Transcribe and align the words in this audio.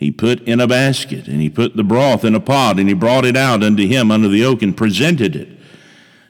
he 0.06 0.12
put 0.12 0.40
in 0.42 0.60
a 0.60 0.68
basket, 0.68 1.28
and 1.28 1.42
he 1.42 1.50
put 1.50 1.76
the 1.76 1.84
broth 1.84 2.24
in 2.24 2.36
a 2.36 2.40
pot, 2.40 2.78
and 2.78 2.88
he 2.88 2.94
brought 2.94 3.26
it 3.26 3.36
out 3.36 3.64
unto 3.64 3.88
him 3.88 4.12
under 4.12 4.28
the 4.28 4.46
oak, 4.46 4.62
and 4.62 4.78
presented 4.78 5.36
it. 5.36 5.50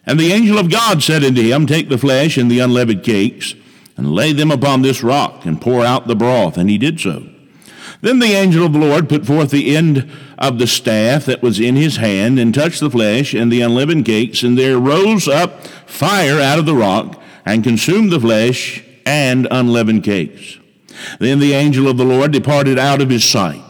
And 0.05 0.17
the 0.17 0.31
angel 0.31 0.57
of 0.57 0.71
God 0.71 1.03
said 1.03 1.25
unto 1.25 1.41
him, 1.41 1.67
Take 1.67 1.89
the 1.89 1.97
flesh 1.97 2.37
and 2.37 2.49
the 2.49 2.59
unleavened 2.59 3.03
cakes, 3.03 3.53
and 3.97 4.13
lay 4.13 4.31
them 4.31 4.49
upon 4.49 4.81
this 4.81 5.03
rock, 5.03 5.45
and 5.45 5.59
pour 5.59 5.83
out 5.83 6.07
the 6.07 6.15
broth. 6.15 6.57
And 6.57 6.69
he 6.69 6.77
did 6.77 7.01
so. 7.01 7.27
Then 7.99 8.19
the 8.19 8.31
angel 8.31 8.65
of 8.65 8.71
the 8.71 8.79
Lord 8.79 9.09
put 9.09 9.25
forth 9.25 9.51
the 9.51 9.75
end 9.75 10.09
of 10.39 10.57
the 10.57 10.67
staff 10.67 11.25
that 11.25 11.41
was 11.41 11.59
in 11.59 11.75
his 11.75 11.97
hand, 11.97 12.39
and 12.39 12.53
touched 12.53 12.79
the 12.79 12.89
flesh 12.89 13.33
and 13.33 13.51
the 13.51 13.59
unleavened 13.59 14.05
cakes, 14.05 14.41
and 14.41 14.57
there 14.57 14.79
rose 14.79 15.27
up 15.27 15.67
fire 15.85 16.39
out 16.39 16.59
of 16.59 16.65
the 16.65 16.75
rock, 16.75 17.21
and 17.45 17.61
consumed 17.61 18.13
the 18.13 18.21
flesh 18.21 18.81
and 19.05 19.49
unleavened 19.51 20.05
cakes. 20.05 20.59
Then 21.19 21.39
the 21.39 21.51
angel 21.51 21.89
of 21.89 21.97
the 21.97 22.05
Lord 22.05 22.31
departed 22.31 22.79
out 22.79 23.01
of 23.01 23.09
his 23.09 23.25
sight. 23.25 23.64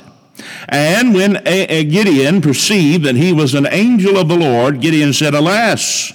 And 0.68 1.14
when 1.14 1.44
Gideon 1.44 2.42
perceived 2.42 3.04
that 3.06 3.16
he 3.16 3.32
was 3.32 3.54
an 3.54 3.68
angel 3.70 4.18
of 4.18 4.28
the 4.28 4.38
Lord, 4.38 4.82
Gideon 4.82 5.14
said, 5.14 5.34
Alas, 5.34 6.12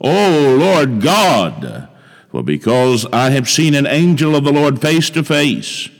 O 0.00 0.56
Lord 0.58 1.02
God, 1.02 1.88
for 2.30 2.42
because 2.42 3.06
I 3.12 3.30
have 3.30 3.48
seen 3.48 3.74
an 3.74 3.86
angel 3.86 4.34
of 4.34 4.44
the 4.44 4.52
Lord 4.52 4.80
face 4.80 5.10
to 5.10 5.22
face. 5.22 5.90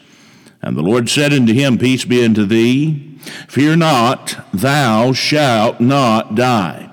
And 0.63 0.77
the 0.77 0.83
Lord 0.83 1.09
said 1.09 1.33
unto 1.33 1.53
him, 1.53 1.79
Peace 1.79 2.05
be 2.05 2.25
unto 2.25 2.45
thee. 2.45 3.19
Fear 3.49 3.77
not, 3.77 4.47
thou 4.53 5.13
shalt 5.13 5.81
not 5.81 6.35
die. 6.35 6.91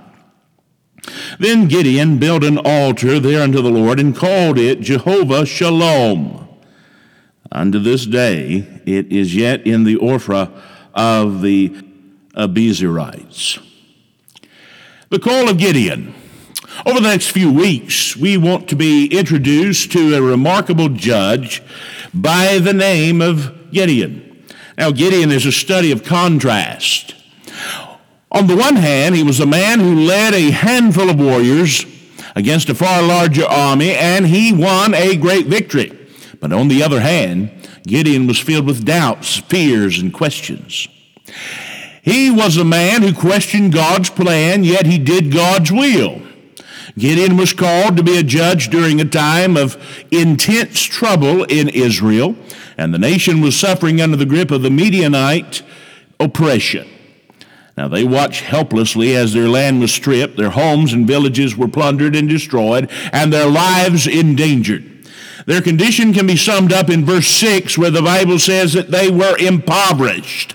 Then 1.40 1.68
Gideon 1.68 2.18
built 2.18 2.44
an 2.44 2.58
altar 2.58 3.20
there 3.20 3.42
unto 3.42 3.62
the 3.62 3.70
Lord 3.70 4.00
and 4.00 4.16
called 4.16 4.58
it 4.58 4.82
Jehovah 4.82 5.46
Shalom. 5.46 6.48
Unto 7.50 7.80
this 7.80 8.06
day, 8.06 8.82
it 8.86 9.12
is 9.12 9.36
yet 9.36 9.66
in 9.66 9.86
the 9.86 9.96
Ophrah 9.96 10.52
of 10.98 11.42
the 11.42 11.70
Abiezrites. 12.36 13.64
The 15.10 15.20
call 15.20 15.48
of 15.48 15.58
Gideon. 15.58 16.14
Over 16.86 17.00
the 17.00 17.08
next 17.08 17.30
few 17.32 17.52
weeks, 17.52 18.18
we 18.18 18.36
want 18.38 18.68
to 18.70 18.76
be 18.76 19.06
introduced 19.08 19.92
to 19.94 20.16
a 20.16 20.22
remarkable 20.22 20.90
judge 20.90 21.64
by 22.14 22.60
the 22.60 22.74
name 22.74 23.22
of 23.22 23.72
Gideon. 23.72 24.46
Now, 24.78 24.92
Gideon 24.92 25.32
is 25.32 25.46
a 25.46 25.52
study 25.52 25.92
of 25.92 26.04
contrast. 26.04 27.16
On 28.32 28.48
the 28.48 28.58
one 28.58 28.76
hand, 28.76 29.16
he 29.16 29.24
was 29.24 29.40
a 29.40 29.46
man 29.46 29.80
who 29.80 29.96
led 29.96 30.34
a 30.34 30.52
handful 30.52 31.10
of 31.10 31.20
warriors 31.20 31.86
against 32.36 32.70
a 32.70 32.76
far 32.76 33.02
larger 33.02 33.46
army, 33.46 33.92
and 33.92 34.28
he 34.28 34.52
won 34.54 34.94
a 34.94 35.16
great 35.16 35.48
victory. 35.48 35.98
But 36.40 36.54
on 36.54 36.68
the 36.68 36.84
other 36.84 37.00
hand, 37.00 37.52
Gideon 37.88 38.28
was 38.28 38.38
filled 38.38 38.68
with 38.68 38.86
doubts, 38.86 39.38
fears, 39.38 39.98
and 39.98 40.14
questions. 40.14 40.88
He 42.02 42.30
was 42.30 42.58
a 42.58 42.64
man 42.64 43.02
who 43.02 43.14
questioned 43.14 43.74
God's 43.74 44.10
plan, 44.10 44.64
yet 44.64 44.86
he 44.86 44.98
did 44.98 45.32
God's 45.32 45.72
will. 45.72 46.22
Gideon 46.98 47.38
was 47.38 47.54
called 47.54 47.98
to 47.98 48.04
be 48.04 48.18
a 48.18 48.24
judge 48.24 48.70
during 48.70 49.00
a 49.00 49.06
time 49.06 49.56
of 49.56 49.78
intense 50.12 50.82
trouble 50.82 51.44
in 51.44 51.70
Israel, 51.70 52.36
and 52.78 52.94
the 52.94 53.00
nation 53.00 53.42
was 53.42 53.60
suffering 53.60 54.02
under 54.02 54.18
the 54.18 54.26
grip 54.26 54.52
of 54.52 54.62
the 54.62 54.70
Midianite 54.70 55.64
oppression. 56.20 56.88
Now 57.78 57.88
they 57.88 58.04
watched 58.04 58.42
helplessly 58.42 59.16
as 59.16 59.34
their 59.34 59.48
land 59.48 59.80
was 59.80 59.92
stripped, 59.92 60.38
their 60.38 60.50
homes 60.50 60.94
and 60.94 61.06
villages 61.06 61.56
were 61.56 61.68
plundered 61.68 62.16
and 62.16 62.28
destroyed, 62.28 62.90
and 63.14 63.32
their 63.32 63.48
lives 63.48 64.08
endangered. 64.08 64.97
Their 65.48 65.62
condition 65.62 66.14
can 66.14 66.28
be 66.28 66.36
summed 66.36 66.74
up 66.74 66.90
in 66.90 67.06
verse 67.06 67.30
6, 67.30 67.78
where 67.78 67.90
the 67.90 68.02
Bible 68.02 68.38
says 68.38 68.74
that 68.74 68.92
they 68.92 69.10
were 69.10 69.38
impoverished. 69.38 70.54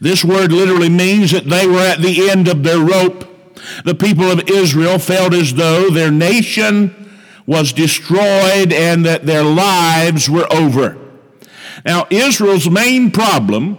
This 0.00 0.24
word 0.24 0.52
literally 0.52 0.88
means 0.88 1.32
that 1.32 1.44
they 1.44 1.66
were 1.66 1.80
at 1.80 2.00
the 2.00 2.30
end 2.30 2.48
of 2.48 2.62
their 2.62 2.78
rope. 2.78 3.24
The 3.84 3.94
people 3.94 4.30
of 4.30 4.48
Israel 4.48 4.98
felt 4.98 5.34
as 5.34 5.52
though 5.52 5.90
their 5.90 6.10
nation 6.10 7.12
was 7.46 7.74
destroyed 7.74 8.72
and 8.72 9.04
that 9.04 9.26
their 9.26 9.44
lives 9.44 10.30
were 10.30 10.50
over. 10.50 10.96
Now, 11.84 12.06
Israel's 12.08 12.70
main 12.70 13.10
problem 13.10 13.76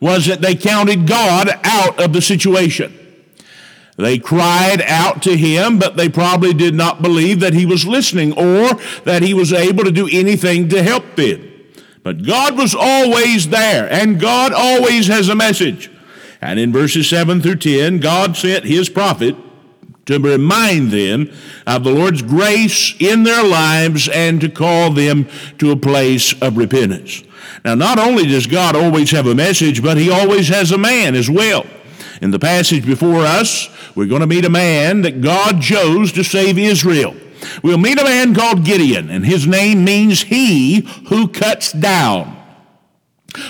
was 0.00 0.24
that 0.24 0.40
they 0.40 0.54
counted 0.54 1.06
God 1.06 1.50
out 1.64 2.02
of 2.02 2.14
the 2.14 2.22
situation. 2.22 2.98
They 3.96 4.18
cried 4.18 4.82
out 4.82 5.22
to 5.22 5.36
him, 5.36 5.78
but 5.78 5.96
they 5.96 6.08
probably 6.08 6.54
did 6.54 6.74
not 6.74 7.02
believe 7.02 7.40
that 7.40 7.54
he 7.54 7.66
was 7.66 7.86
listening 7.86 8.32
or 8.32 8.74
that 9.04 9.22
he 9.22 9.34
was 9.34 9.52
able 9.52 9.84
to 9.84 9.92
do 9.92 10.08
anything 10.10 10.68
to 10.70 10.82
help 10.82 11.16
them. 11.16 11.50
But 12.02 12.24
God 12.24 12.56
was 12.56 12.74
always 12.74 13.50
there, 13.50 13.90
and 13.92 14.20
God 14.20 14.52
always 14.52 15.06
has 15.08 15.28
a 15.28 15.34
message. 15.34 15.90
And 16.40 16.58
in 16.58 16.72
verses 16.72 17.08
7 17.08 17.40
through 17.40 17.56
10, 17.56 18.00
God 18.00 18.36
sent 18.36 18.64
his 18.64 18.88
prophet 18.88 19.36
to 20.06 20.18
remind 20.18 20.90
them 20.90 21.30
of 21.66 21.84
the 21.84 21.92
Lord's 21.92 22.22
grace 22.22 22.94
in 22.98 23.22
their 23.22 23.44
lives 23.44 24.08
and 24.08 24.40
to 24.40 24.48
call 24.48 24.90
them 24.90 25.28
to 25.58 25.70
a 25.70 25.76
place 25.76 26.34
of 26.42 26.56
repentance. 26.56 27.22
Now, 27.64 27.76
not 27.76 27.98
only 28.00 28.26
does 28.26 28.48
God 28.48 28.74
always 28.74 29.12
have 29.12 29.26
a 29.26 29.34
message, 29.34 29.82
but 29.82 29.96
he 29.96 30.10
always 30.10 30.48
has 30.48 30.72
a 30.72 30.78
man 30.78 31.14
as 31.14 31.30
well. 31.30 31.64
In 32.20 32.32
the 32.32 32.38
passage 32.38 32.84
before 32.84 33.24
us, 33.24 33.68
we're 33.94 34.06
going 34.06 34.20
to 34.20 34.26
meet 34.26 34.44
a 34.44 34.50
man 34.50 35.02
that 35.02 35.20
God 35.20 35.60
chose 35.60 36.12
to 36.12 36.24
save 36.24 36.58
Israel. 36.58 37.14
We'll 37.62 37.78
meet 37.78 38.00
a 38.00 38.04
man 38.04 38.34
called 38.34 38.64
Gideon, 38.64 39.10
and 39.10 39.24
his 39.24 39.46
name 39.46 39.84
means 39.84 40.22
he 40.22 40.88
who 41.08 41.28
cuts 41.28 41.72
down. 41.72 42.38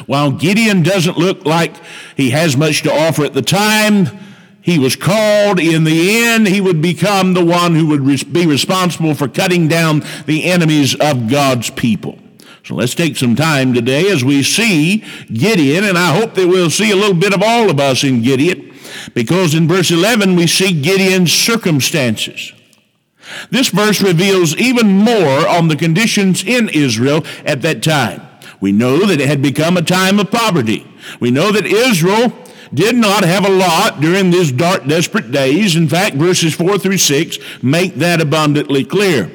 While 0.06 0.32
Gideon 0.32 0.82
doesn't 0.82 1.18
look 1.18 1.44
like 1.44 1.74
he 2.16 2.30
has 2.30 2.56
much 2.56 2.82
to 2.82 2.92
offer 2.92 3.24
at 3.24 3.34
the 3.34 3.42
time, 3.42 4.06
he 4.60 4.78
was 4.78 4.94
called. 4.94 5.58
In 5.58 5.84
the 5.84 6.24
end, 6.24 6.46
he 6.46 6.60
would 6.60 6.80
become 6.80 7.34
the 7.34 7.44
one 7.44 7.74
who 7.74 7.88
would 7.88 8.32
be 8.32 8.46
responsible 8.46 9.14
for 9.14 9.28
cutting 9.28 9.68
down 9.68 10.04
the 10.26 10.44
enemies 10.44 10.94
of 10.94 11.28
God's 11.28 11.68
people. 11.70 12.18
So 12.64 12.76
let's 12.76 12.94
take 12.94 13.16
some 13.16 13.34
time 13.34 13.74
today 13.74 14.08
as 14.10 14.22
we 14.22 14.44
see 14.44 15.04
Gideon, 15.32 15.82
and 15.82 15.98
I 15.98 16.16
hope 16.16 16.34
that 16.34 16.46
we'll 16.46 16.70
see 16.70 16.92
a 16.92 16.96
little 16.96 17.16
bit 17.16 17.34
of 17.34 17.42
all 17.42 17.68
of 17.68 17.80
us 17.80 18.04
in 18.04 18.22
Gideon, 18.22 18.71
because 19.14 19.54
in 19.54 19.68
verse 19.68 19.90
11 19.90 20.36
we 20.36 20.46
see 20.46 20.80
Gideon's 20.80 21.32
circumstances. 21.32 22.52
This 23.50 23.68
verse 23.68 24.02
reveals 24.02 24.56
even 24.56 24.88
more 24.88 25.48
on 25.48 25.68
the 25.68 25.76
conditions 25.76 26.44
in 26.44 26.68
Israel 26.68 27.24
at 27.44 27.62
that 27.62 27.82
time. 27.82 28.22
We 28.60 28.72
know 28.72 29.06
that 29.06 29.20
it 29.20 29.28
had 29.28 29.42
become 29.42 29.76
a 29.76 29.82
time 29.82 30.18
of 30.18 30.30
poverty. 30.30 30.86
We 31.20 31.30
know 31.30 31.50
that 31.52 31.66
Israel 31.66 32.32
did 32.72 32.96
not 32.96 33.24
have 33.24 33.44
a 33.44 33.50
lot 33.50 34.00
during 34.00 34.30
these 34.30 34.52
dark, 34.52 34.86
desperate 34.86 35.30
days. 35.30 35.76
In 35.76 35.88
fact, 35.88 36.16
verses 36.16 36.54
4 36.54 36.78
through 36.78 36.98
6 36.98 37.38
make 37.62 37.96
that 37.96 38.20
abundantly 38.20 38.84
clear. 38.84 39.30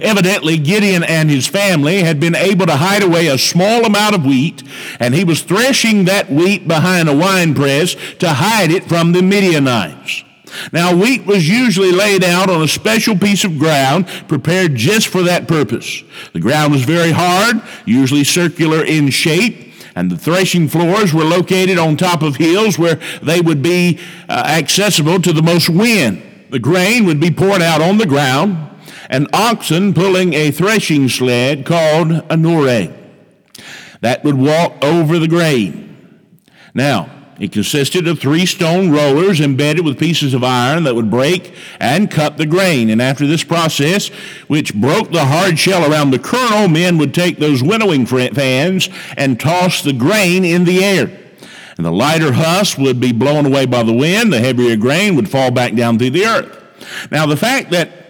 Evidently, 0.00 0.58
Gideon 0.58 1.02
and 1.02 1.30
his 1.30 1.46
family 1.46 2.02
had 2.02 2.18
been 2.18 2.34
able 2.34 2.66
to 2.66 2.76
hide 2.76 3.02
away 3.02 3.26
a 3.26 3.38
small 3.38 3.84
amount 3.84 4.14
of 4.14 4.24
wheat, 4.24 4.62
and 4.98 5.14
he 5.14 5.24
was 5.24 5.42
threshing 5.42 6.04
that 6.04 6.30
wheat 6.30 6.66
behind 6.66 7.08
a 7.08 7.16
winepress 7.16 7.94
to 8.18 8.34
hide 8.34 8.70
it 8.70 8.84
from 8.84 9.12
the 9.12 9.22
Midianites. 9.22 10.24
Now, 10.72 10.96
wheat 10.96 11.26
was 11.26 11.48
usually 11.48 11.92
laid 11.92 12.24
out 12.24 12.48
on 12.48 12.62
a 12.62 12.68
special 12.68 13.18
piece 13.18 13.44
of 13.44 13.58
ground 13.58 14.06
prepared 14.28 14.74
just 14.74 15.08
for 15.08 15.22
that 15.24 15.48
purpose. 15.48 16.02
The 16.32 16.40
ground 16.40 16.72
was 16.72 16.82
very 16.82 17.12
hard, 17.12 17.60
usually 17.84 18.24
circular 18.24 18.82
in 18.82 19.10
shape, 19.10 19.74
and 19.94 20.10
the 20.10 20.16
threshing 20.16 20.68
floors 20.68 21.12
were 21.12 21.24
located 21.24 21.78
on 21.78 21.96
top 21.96 22.22
of 22.22 22.36
hills 22.36 22.78
where 22.78 23.00
they 23.22 23.40
would 23.40 23.62
be 23.62 23.98
uh, 24.28 24.44
accessible 24.46 25.20
to 25.20 25.32
the 25.32 25.42
most 25.42 25.68
wind. 25.68 26.22
The 26.50 26.58
grain 26.58 27.06
would 27.06 27.20
be 27.20 27.30
poured 27.30 27.62
out 27.62 27.82
on 27.82 27.98
the 27.98 28.06
ground, 28.06 28.70
and 29.08 29.28
oxen 29.32 29.94
pulling 29.94 30.34
a 30.34 30.50
threshing 30.50 31.08
sled 31.08 31.64
called 31.64 32.10
a 32.30 32.36
noreh. 32.36 32.92
That 34.00 34.24
would 34.24 34.36
walk 34.36 34.84
over 34.84 35.18
the 35.18 35.28
grain. 35.28 35.84
Now, 36.74 37.10
it 37.38 37.52
consisted 37.52 38.08
of 38.08 38.18
three 38.18 38.46
stone 38.46 38.90
rollers 38.90 39.40
embedded 39.40 39.84
with 39.84 39.98
pieces 39.98 40.32
of 40.32 40.42
iron 40.42 40.84
that 40.84 40.94
would 40.94 41.10
break 41.10 41.54
and 41.78 42.10
cut 42.10 42.38
the 42.38 42.46
grain. 42.46 42.88
And 42.88 43.02
after 43.02 43.26
this 43.26 43.44
process, 43.44 44.08
which 44.48 44.74
broke 44.74 45.10
the 45.10 45.26
hard 45.26 45.58
shell 45.58 45.90
around 45.90 46.10
the 46.10 46.18
kernel, 46.18 46.68
men 46.68 46.96
would 46.98 47.12
take 47.12 47.38
those 47.38 47.62
winnowing 47.62 48.06
fans 48.06 48.88
and 49.16 49.38
toss 49.38 49.82
the 49.82 49.92
grain 49.92 50.44
in 50.44 50.64
the 50.64 50.82
air. 50.82 51.10
And 51.76 51.84
the 51.84 51.92
lighter 51.92 52.32
husk 52.32 52.78
would 52.78 53.00
be 53.00 53.12
blown 53.12 53.44
away 53.44 53.66
by 53.66 53.82
the 53.82 53.92
wind. 53.92 54.32
The 54.32 54.40
heavier 54.40 54.76
grain 54.76 55.14
would 55.16 55.28
fall 55.28 55.50
back 55.50 55.74
down 55.74 55.98
through 55.98 56.10
the 56.10 56.24
earth. 56.24 57.10
Now, 57.10 57.26
the 57.26 57.36
fact 57.36 57.70
that 57.70 58.05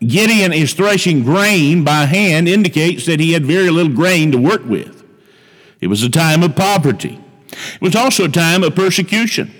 Gideon 0.00 0.52
is 0.52 0.74
threshing 0.74 1.24
grain 1.24 1.82
by 1.84 2.06
hand 2.06 2.48
indicates 2.48 3.06
that 3.06 3.20
he 3.20 3.32
had 3.32 3.44
very 3.44 3.70
little 3.70 3.92
grain 3.92 4.30
to 4.32 4.38
work 4.38 4.64
with. 4.64 5.04
It 5.80 5.88
was 5.88 6.02
a 6.02 6.08
time 6.08 6.42
of 6.42 6.54
poverty. 6.54 7.20
It 7.50 7.80
was 7.80 7.96
also 7.96 8.24
a 8.26 8.28
time 8.28 8.62
of 8.62 8.76
persecution. 8.76 9.52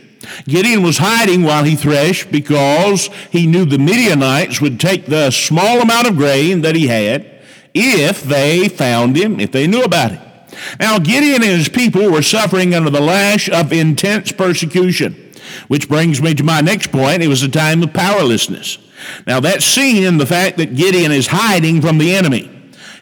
Gideon 0.46 0.82
was 0.82 0.98
hiding 0.98 1.42
while 1.42 1.64
he 1.64 1.74
threshed 1.74 2.30
because 2.30 3.08
he 3.30 3.46
knew 3.46 3.64
the 3.64 3.78
Midianites 3.78 4.60
would 4.60 4.78
take 4.78 5.06
the 5.06 5.30
small 5.30 5.80
amount 5.80 6.08
of 6.08 6.16
grain 6.16 6.60
that 6.62 6.76
he 6.76 6.86
had 6.86 7.26
if 7.74 8.22
they 8.22 8.68
found 8.68 9.16
him, 9.16 9.40
if 9.40 9.50
they 9.50 9.66
knew 9.66 9.82
about 9.82 10.12
him. 10.12 10.22
Now, 10.78 10.98
Gideon 10.98 11.42
and 11.42 11.58
his 11.58 11.68
people 11.68 12.10
were 12.10 12.22
suffering 12.22 12.74
under 12.74 12.90
the 12.90 13.00
lash 13.00 13.48
of 13.48 13.72
intense 13.72 14.32
persecution, 14.32 15.21
which 15.68 15.88
brings 15.88 16.20
me 16.20 16.34
to 16.34 16.44
my 16.44 16.60
next 16.60 16.92
point. 16.92 17.22
It 17.22 17.28
was 17.28 17.42
a 17.42 17.48
time 17.48 17.82
of 17.82 17.92
powerlessness. 17.92 18.78
Now, 19.26 19.40
that's 19.40 19.64
seen 19.64 20.04
in 20.04 20.18
the 20.18 20.26
fact 20.26 20.56
that 20.58 20.76
Gideon 20.76 21.12
is 21.12 21.28
hiding 21.28 21.80
from 21.80 21.98
the 21.98 22.14
enemy. 22.14 22.50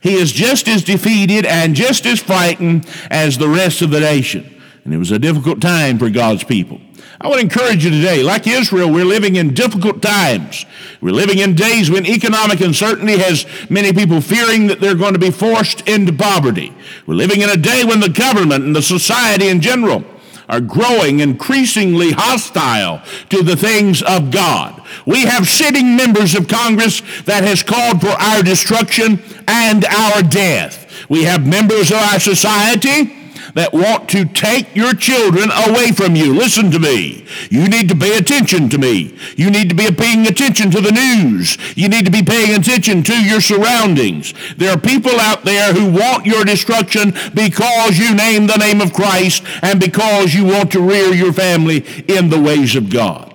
He 0.03 0.15
is 0.15 0.33
just 0.33 0.67
as 0.67 0.83
defeated 0.83 1.45
and 1.45 1.75
just 1.75 2.07
as 2.07 2.21
frightened 2.21 2.89
as 3.11 3.37
the 3.37 3.49
rest 3.49 3.83
of 3.83 3.91
the 3.91 4.01
nation. 4.01 4.61
And 4.85 4.95
it 4.95 4.99
was 4.99 5.11
a 5.11 5.19
difficult 5.19 5.61
time 5.61 5.99
for 5.99 6.09
God's 6.09 6.43
people. 6.43 6.81
I 7.21 7.29
would 7.29 7.41
encourage 7.41 7.85
you 7.85 7.91
today, 7.91 8.23
like 8.23 8.47
Israel, 8.47 8.91
we're 8.91 9.05
living 9.05 9.37
in 9.37 9.53
difficult 9.53 10.01
times. 10.01 10.65
We're 11.03 11.11
living 11.11 11.39
in 11.39 11.55
days 11.55 11.91
when 11.91 12.07
economic 12.07 12.63
uncertainty 12.63 13.19
has 13.19 13.45
many 13.69 13.93
people 13.93 14.23
fearing 14.23 14.69
that 14.69 14.81
they're 14.81 14.95
going 14.95 15.13
to 15.13 15.19
be 15.19 15.31
forced 15.31 15.87
into 15.87 16.15
poverty. 16.15 16.73
We're 17.07 17.15
living 17.15 17.43
in 17.43 17.51
a 17.51 17.59
day 17.59 17.85
when 17.85 18.01
the 18.01 18.09
government 18.09 18.65
and 18.65 18.75
the 18.75 18.81
society 18.81 19.49
in 19.49 19.61
general 19.61 20.03
are 20.51 20.61
growing 20.61 21.21
increasingly 21.21 22.11
hostile 22.13 23.03
to 23.31 23.43
the 23.43 23.57
things 23.57 24.03
of 24.03 24.31
God. 24.31 24.83
We 25.07 25.23
have 25.23 25.49
sitting 25.49 25.97
members 25.97 26.35
of 26.35 26.49
Congress 26.49 27.01
that 27.23 27.45
has 27.45 27.63
called 27.63 28.01
for 28.01 28.09
our 28.09 28.43
destruction 28.43 29.23
and 29.47 29.85
our 29.85 30.23
death. 30.23 31.09
We 31.09 31.25
have 31.25 31.47
members 31.47 31.91
of 31.91 31.99
our 31.99 32.21
society 32.21 33.20
that 33.55 33.73
want 33.73 34.09
to 34.11 34.25
take 34.25 34.75
your 34.75 34.95
children 34.95 35.51
away 35.69 35.93
from 35.93 36.17
you. 36.17 36.35
Listen 36.35 36.71
to 36.71 36.79
me. 36.79 37.27
You 37.51 37.69
need 37.69 37.89
to 37.89 37.97
pay 37.97 38.17
attention 38.17 38.69
to 38.71 38.79
me. 38.79 39.17
You 39.37 39.51
need 39.51 39.69
to 39.69 39.75
be 39.75 39.91
paying 39.91 40.27
attention 40.27 40.71
to 40.71 40.81
the 40.81 40.93
news. 40.93 41.59
You 41.77 41.89
need 41.89 42.05
to 42.05 42.11
be 42.11 42.23
paying 42.23 42.59
attention 42.59 43.03
to 43.05 43.25
your 43.25 43.41
surroundings. 43.41 44.35
There 44.57 44.73
are 44.73 44.79
people 44.79 45.19
out 45.19 45.45
there 45.45 45.73
who 45.73 45.91
want 45.91 46.27
your 46.27 46.45
destruction 46.45 47.13
because 47.35 47.99
you 47.99 48.15
name 48.15 48.47
the 48.47 48.57
name 48.57 48.81
of 48.81 48.93
Christ 48.93 49.43
and 49.63 49.81
because 49.81 50.35
you 50.35 50.45
want 50.45 50.73
to 50.73 50.81
rear 50.81 51.13
your 51.15 51.33
family 51.33 51.85
in 52.09 52.31
the 52.31 52.41
ways 52.41 52.77
of 52.77 52.91
God. 52.91 53.30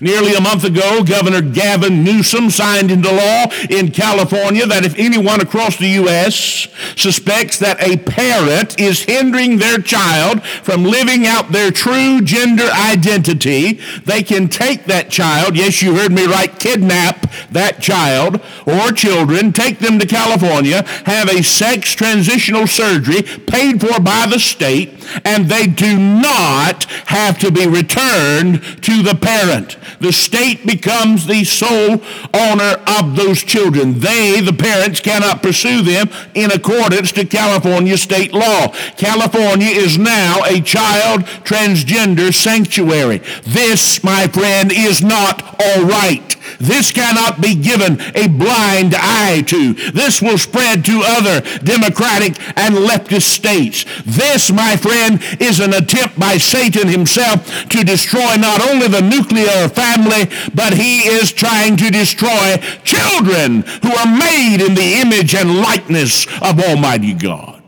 Nearly 0.00 0.34
a 0.34 0.40
month 0.40 0.64
ago, 0.64 1.02
Governor 1.02 1.42
Gavin 1.42 2.04
Newsom 2.04 2.50
signed 2.50 2.90
into 2.90 3.10
law 3.10 3.46
in 3.70 3.90
California 3.90 4.66
that 4.66 4.84
if 4.84 4.98
anyone 4.98 5.40
across 5.40 5.76
the 5.76 5.88
U.S. 5.88 6.68
suspects 6.96 7.58
that 7.58 7.80
a 7.80 7.96
parent 7.96 8.80
is 8.80 9.02
hindering 9.02 9.58
their 9.58 9.78
child 9.78 10.42
from 10.44 10.84
living 10.84 11.26
out 11.26 11.52
their 11.52 11.70
true 11.70 12.20
gender 12.20 12.68
identity, 12.72 13.80
they 14.04 14.22
can 14.22 14.48
take 14.48 14.84
that 14.84 15.10
child, 15.10 15.56
yes, 15.56 15.82
you 15.82 15.94
heard 15.96 16.12
me 16.12 16.26
right, 16.26 16.58
kidnap 16.58 17.30
that 17.50 17.80
child 17.80 18.40
or 18.66 18.92
children, 18.92 19.52
take 19.52 19.78
them 19.78 19.98
to 19.98 20.06
California, 20.06 20.84
have 21.04 21.28
a 21.28 21.42
sex 21.42 21.92
transitional 21.92 22.66
surgery 22.66 23.22
paid 23.22 23.80
for 23.80 24.00
by 24.00 24.26
the 24.26 24.38
state, 24.38 25.06
and 25.24 25.46
they 25.46 25.66
do 25.66 25.98
not 25.98 26.84
have 27.06 27.38
to 27.38 27.50
be 27.50 27.66
returned 27.66 28.62
to 28.82 29.02
the 29.02 29.14
parent. 29.14 29.67
The 30.00 30.12
state 30.12 30.66
becomes 30.66 31.26
the 31.26 31.44
sole 31.44 32.00
owner 32.34 32.82
of 32.86 33.16
those 33.16 33.42
children. 33.42 34.00
They, 34.00 34.40
the 34.40 34.52
parents, 34.52 35.00
cannot 35.00 35.42
pursue 35.42 35.82
them 35.82 36.08
in 36.34 36.50
accordance 36.50 37.12
to 37.12 37.24
California 37.24 37.96
state 37.96 38.32
law. 38.32 38.68
California 38.96 39.68
is 39.68 39.98
now 39.98 40.42
a 40.44 40.60
child 40.60 41.22
transgender 41.44 42.32
sanctuary. 42.32 43.18
This, 43.44 44.02
my 44.04 44.26
friend, 44.28 44.70
is 44.72 45.02
not 45.02 45.42
all 45.60 45.84
right. 45.84 46.36
This 46.58 46.90
cannot 46.90 47.40
be 47.40 47.54
given 47.54 48.00
a 48.14 48.28
blind 48.28 48.94
eye 48.96 49.42
to. 49.46 49.74
This 49.92 50.22
will 50.22 50.38
spread 50.38 50.84
to 50.86 51.02
other 51.04 51.40
democratic 51.58 52.38
and 52.56 52.74
leftist 52.74 53.28
states. 53.28 53.84
This, 54.04 54.50
my 54.50 54.76
friend, 54.76 55.22
is 55.40 55.60
an 55.60 55.74
attempt 55.74 56.18
by 56.18 56.38
Satan 56.38 56.88
himself 56.88 57.68
to 57.68 57.84
destroy 57.84 58.36
not 58.36 58.66
only 58.68 58.88
the 58.88 59.02
nuclear 59.02 59.57
family, 59.66 60.30
but 60.54 60.74
he 60.74 61.08
is 61.08 61.32
trying 61.32 61.76
to 61.78 61.90
destroy 61.90 62.58
children 62.84 63.62
who 63.82 63.92
are 63.96 64.06
made 64.06 64.60
in 64.60 64.74
the 64.74 65.00
image 65.00 65.34
and 65.34 65.56
likeness 65.56 66.26
of 66.42 66.60
Almighty 66.60 67.14
God. 67.14 67.58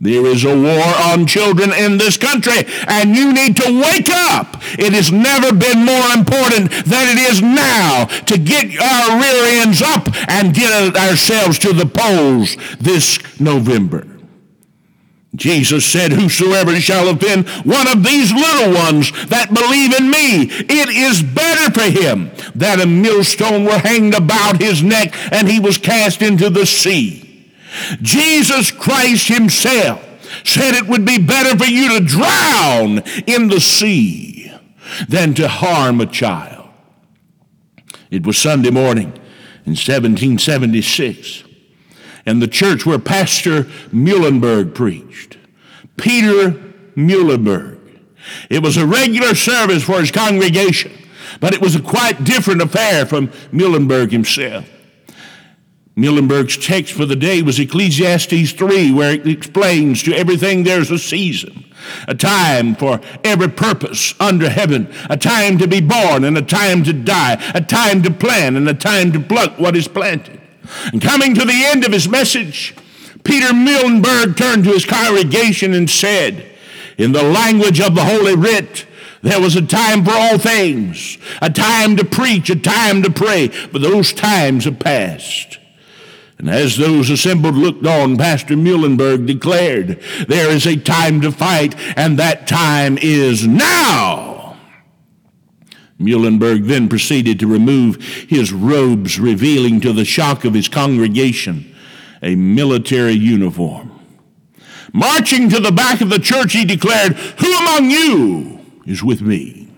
There 0.00 0.26
is 0.26 0.44
a 0.44 0.54
war 0.54 0.84
on 1.06 1.26
children 1.26 1.72
in 1.72 1.96
this 1.96 2.18
country, 2.18 2.66
and 2.86 3.16
you 3.16 3.32
need 3.32 3.56
to 3.56 3.72
wake 3.72 4.10
up. 4.10 4.56
It 4.78 4.92
has 4.92 5.10
never 5.10 5.54
been 5.54 5.84
more 5.84 6.10
important 6.12 6.70
than 6.84 7.16
it 7.16 7.32
is 7.32 7.40
now 7.40 8.04
to 8.04 8.36
get 8.38 8.78
our 8.78 9.18
rear 9.18 9.62
ends 9.62 9.80
up 9.80 10.08
and 10.28 10.52
get 10.52 10.94
ourselves 10.94 11.58
to 11.60 11.72
the 11.72 11.86
polls 11.86 12.56
this 12.78 13.18
November. 13.40 14.13
Jesus 15.34 15.84
said, 15.84 16.12
Whosoever 16.12 16.78
shall 16.80 17.08
offend 17.08 17.48
one 17.64 17.88
of 17.88 18.04
these 18.04 18.32
little 18.32 18.72
ones 18.72 19.10
that 19.26 19.52
believe 19.52 19.92
in 19.98 20.10
me, 20.10 20.42
it 20.68 20.88
is 20.88 21.22
better 21.22 21.72
for 21.72 21.90
him 21.90 22.30
that 22.54 22.80
a 22.80 22.86
millstone 22.86 23.64
were 23.64 23.78
hanged 23.78 24.14
about 24.14 24.60
his 24.60 24.82
neck 24.82 25.12
and 25.32 25.48
he 25.48 25.58
was 25.58 25.78
cast 25.78 26.22
into 26.22 26.50
the 26.50 26.66
sea. 26.66 27.52
Jesus 28.00 28.70
Christ 28.70 29.28
himself 29.28 30.02
said 30.44 30.74
it 30.74 30.86
would 30.86 31.04
be 31.04 31.18
better 31.18 31.56
for 31.58 31.70
you 31.70 31.98
to 31.98 32.04
drown 32.04 32.98
in 33.26 33.48
the 33.48 33.60
sea 33.60 34.52
than 35.08 35.34
to 35.34 35.48
harm 35.48 36.00
a 36.00 36.06
child. 36.06 36.68
It 38.10 38.24
was 38.24 38.38
Sunday 38.38 38.70
morning 38.70 39.12
in 39.66 39.72
1776, 39.72 41.44
and 42.26 42.40
the 42.40 42.48
church 42.48 42.86
where 42.86 42.98
Pastor 42.98 43.64
Muhlenberg 43.92 44.74
preached, 44.74 45.36
Peter 45.96 46.52
Muhlenberg. 46.96 47.78
It 48.48 48.62
was 48.62 48.76
a 48.76 48.86
regular 48.86 49.34
service 49.34 49.82
for 49.82 50.00
his 50.00 50.10
congregation, 50.10 50.92
but 51.40 51.54
it 51.54 51.60
was 51.60 51.74
a 51.74 51.82
quite 51.82 52.24
different 52.24 52.62
affair 52.62 53.04
from 53.06 53.28
Muhlenberg 53.52 54.10
himself. 54.10 54.68
Muhlenberg's 55.96 56.56
text 56.56 56.92
for 56.92 57.06
the 57.06 57.14
day 57.14 57.40
was 57.40 57.60
Ecclesiastes 57.60 58.52
3, 58.52 58.90
where 58.92 59.12
it 59.12 59.28
explains 59.28 60.02
to 60.02 60.14
everything 60.14 60.64
there's 60.64 60.90
a 60.90 60.98
season, 60.98 61.64
a 62.08 62.14
time 62.16 62.74
for 62.74 63.00
every 63.22 63.48
purpose 63.48 64.12
under 64.18 64.48
heaven, 64.48 64.92
a 65.08 65.16
time 65.16 65.56
to 65.58 65.68
be 65.68 65.80
born 65.80 66.24
and 66.24 66.36
a 66.36 66.42
time 66.42 66.82
to 66.82 66.92
die, 66.92 67.40
a 67.54 67.60
time 67.60 68.02
to 68.02 68.10
plant 68.10 68.56
and 68.56 68.68
a 68.68 68.74
time 68.74 69.12
to 69.12 69.20
pluck 69.20 69.56
what 69.58 69.76
is 69.76 69.86
planted. 69.86 70.40
And 70.92 71.00
coming 71.00 71.34
to 71.34 71.44
the 71.44 71.64
end 71.66 71.84
of 71.84 71.92
his 71.92 72.08
message, 72.08 72.74
Peter 73.24 73.52
Muhlenberg 73.52 74.36
turned 74.36 74.64
to 74.64 74.72
his 74.72 74.84
congregation 74.84 75.72
and 75.72 75.88
said, 75.88 76.44
In 76.98 77.12
the 77.12 77.22
language 77.22 77.80
of 77.80 77.94
the 77.94 78.04
Holy 78.04 78.36
Writ, 78.36 78.86
there 79.22 79.40
was 79.40 79.56
a 79.56 79.62
time 79.62 80.04
for 80.04 80.12
all 80.12 80.38
things, 80.38 81.16
a 81.40 81.48
time 81.48 81.96
to 81.96 82.04
preach, 82.04 82.50
a 82.50 82.56
time 82.56 83.02
to 83.02 83.10
pray, 83.10 83.48
but 83.72 83.80
those 83.80 84.12
times 84.12 84.66
have 84.66 84.78
passed. 84.78 85.58
And 86.38 86.50
as 86.50 86.76
those 86.76 87.08
assembled 87.08 87.54
looked 87.54 87.86
on, 87.86 88.18
Pastor 88.18 88.54
Muhlenberg 88.54 89.26
declared, 89.26 89.98
There 90.28 90.50
is 90.50 90.66
a 90.66 90.76
time 90.76 91.22
to 91.22 91.32
fight, 91.32 91.74
and 91.96 92.18
that 92.18 92.46
time 92.46 92.98
is 93.00 93.46
now. 93.46 94.33
Muhlenberg 95.98 96.66
then 96.66 96.88
proceeded 96.88 97.38
to 97.40 97.46
remove 97.46 98.02
his 98.28 98.52
robes, 98.52 99.18
revealing 99.18 99.80
to 99.80 99.92
the 99.92 100.04
shock 100.04 100.44
of 100.44 100.54
his 100.54 100.68
congregation 100.68 101.74
a 102.22 102.34
military 102.34 103.12
uniform. 103.12 103.90
Marching 104.92 105.48
to 105.50 105.60
the 105.60 105.72
back 105.72 106.00
of 106.00 106.08
the 106.08 106.18
church, 106.18 106.52
he 106.52 106.64
declared, 106.64 107.14
Who 107.14 107.58
among 107.58 107.90
you 107.90 108.60
is 108.86 109.02
with 109.02 109.20
me? 109.20 109.68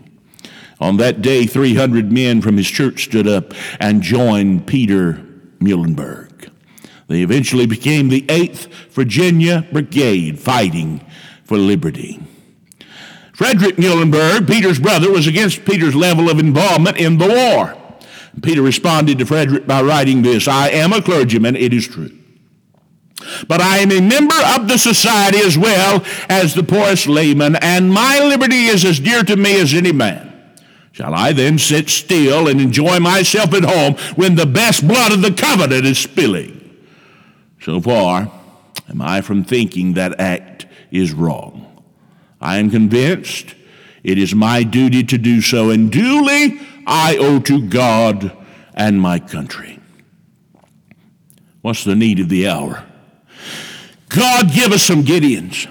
On 0.78 0.98
that 0.98 1.22
day, 1.22 1.46
300 1.46 2.12
men 2.12 2.42
from 2.42 2.56
his 2.56 2.68
church 2.68 3.04
stood 3.04 3.26
up 3.26 3.54
and 3.80 4.02
joined 4.02 4.66
Peter 4.66 5.14
Muhlenberg. 5.58 6.50
They 7.08 7.22
eventually 7.22 7.66
became 7.66 8.08
the 8.08 8.22
8th 8.22 8.66
Virginia 8.90 9.66
Brigade 9.72 10.38
fighting 10.38 11.04
for 11.44 11.56
liberty. 11.56 12.25
Frederick 13.36 13.76
Muhlenberg, 13.76 14.46
Peter's 14.46 14.78
brother, 14.78 15.12
was 15.12 15.26
against 15.26 15.66
Peter's 15.66 15.94
level 15.94 16.30
of 16.30 16.38
involvement 16.38 16.96
in 16.96 17.18
the 17.18 17.28
war. 17.28 17.76
Peter 18.40 18.62
responded 18.62 19.18
to 19.18 19.26
Frederick 19.26 19.66
by 19.66 19.82
writing 19.82 20.22
this 20.22 20.48
I 20.48 20.70
am 20.70 20.94
a 20.94 21.02
clergyman, 21.02 21.54
it 21.54 21.74
is 21.74 21.86
true. 21.86 22.16
But 23.46 23.60
I 23.60 23.78
am 23.78 23.92
a 23.92 24.00
member 24.00 24.34
of 24.56 24.68
the 24.68 24.78
society 24.78 25.36
as 25.40 25.58
well 25.58 26.02
as 26.30 26.54
the 26.54 26.62
poorest 26.62 27.08
layman, 27.08 27.56
and 27.56 27.92
my 27.92 28.20
liberty 28.20 28.68
is 28.68 28.86
as 28.86 29.00
dear 29.00 29.22
to 29.24 29.36
me 29.36 29.60
as 29.60 29.74
any 29.74 29.92
man. 29.92 30.32
Shall 30.92 31.14
I 31.14 31.34
then 31.34 31.58
sit 31.58 31.90
still 31.90 32.48
and 32.48 32.58
enjoy 32.58 33.00
myself 33.00 33.52
at 33.52 33.64
home 33.64 33.96
when 34.16 34.36
the 34.36 34.46
best 34.46 34.88
blood 34.88 35.12
of 35.12 35.20
the 35.20 35.34
covenant 35.34 35.84
is 35.84 35.98
spilling? 35.98 36.74
So 37.60 37.82
far 37.82 38.32
am 38.88 39.02
I 39.02 39.20
from 39.20 39.44
thinking 39.44 39.92
that 39.92 40.18
act 40.18 40.64
is 40.90 41.12
wrong. 41.12 41.75
I 42.46 42.58
am 42.58 42.70
convinced 42.70 43.56
it 44.04 44.18
is 44.18 44.32
my 44.32 44.62
duty 44.62 45.02
to 45.02 45.18
do 45.18 45.40
so, 45.40 45.70
and 45.70 45.90
duly 45.90 46.60
I 46.86 47.16
owe 47.16 47.40
to 47.40 47.60
God 47.60 48.30
and 48.72 49.00
my 49.00 49.18
country. 49.18 49.80
What's 51.62 51.82
the 51.82 51.96
need 51.96 52.20
of 52.20 52.28
the 52.28 52.46
hour? 52.46 52.84
God, 54.10 54.52
give 54.54 54.70
us 54.70 54.84
some 54.84 55.02
Gideons. 55.02 55.66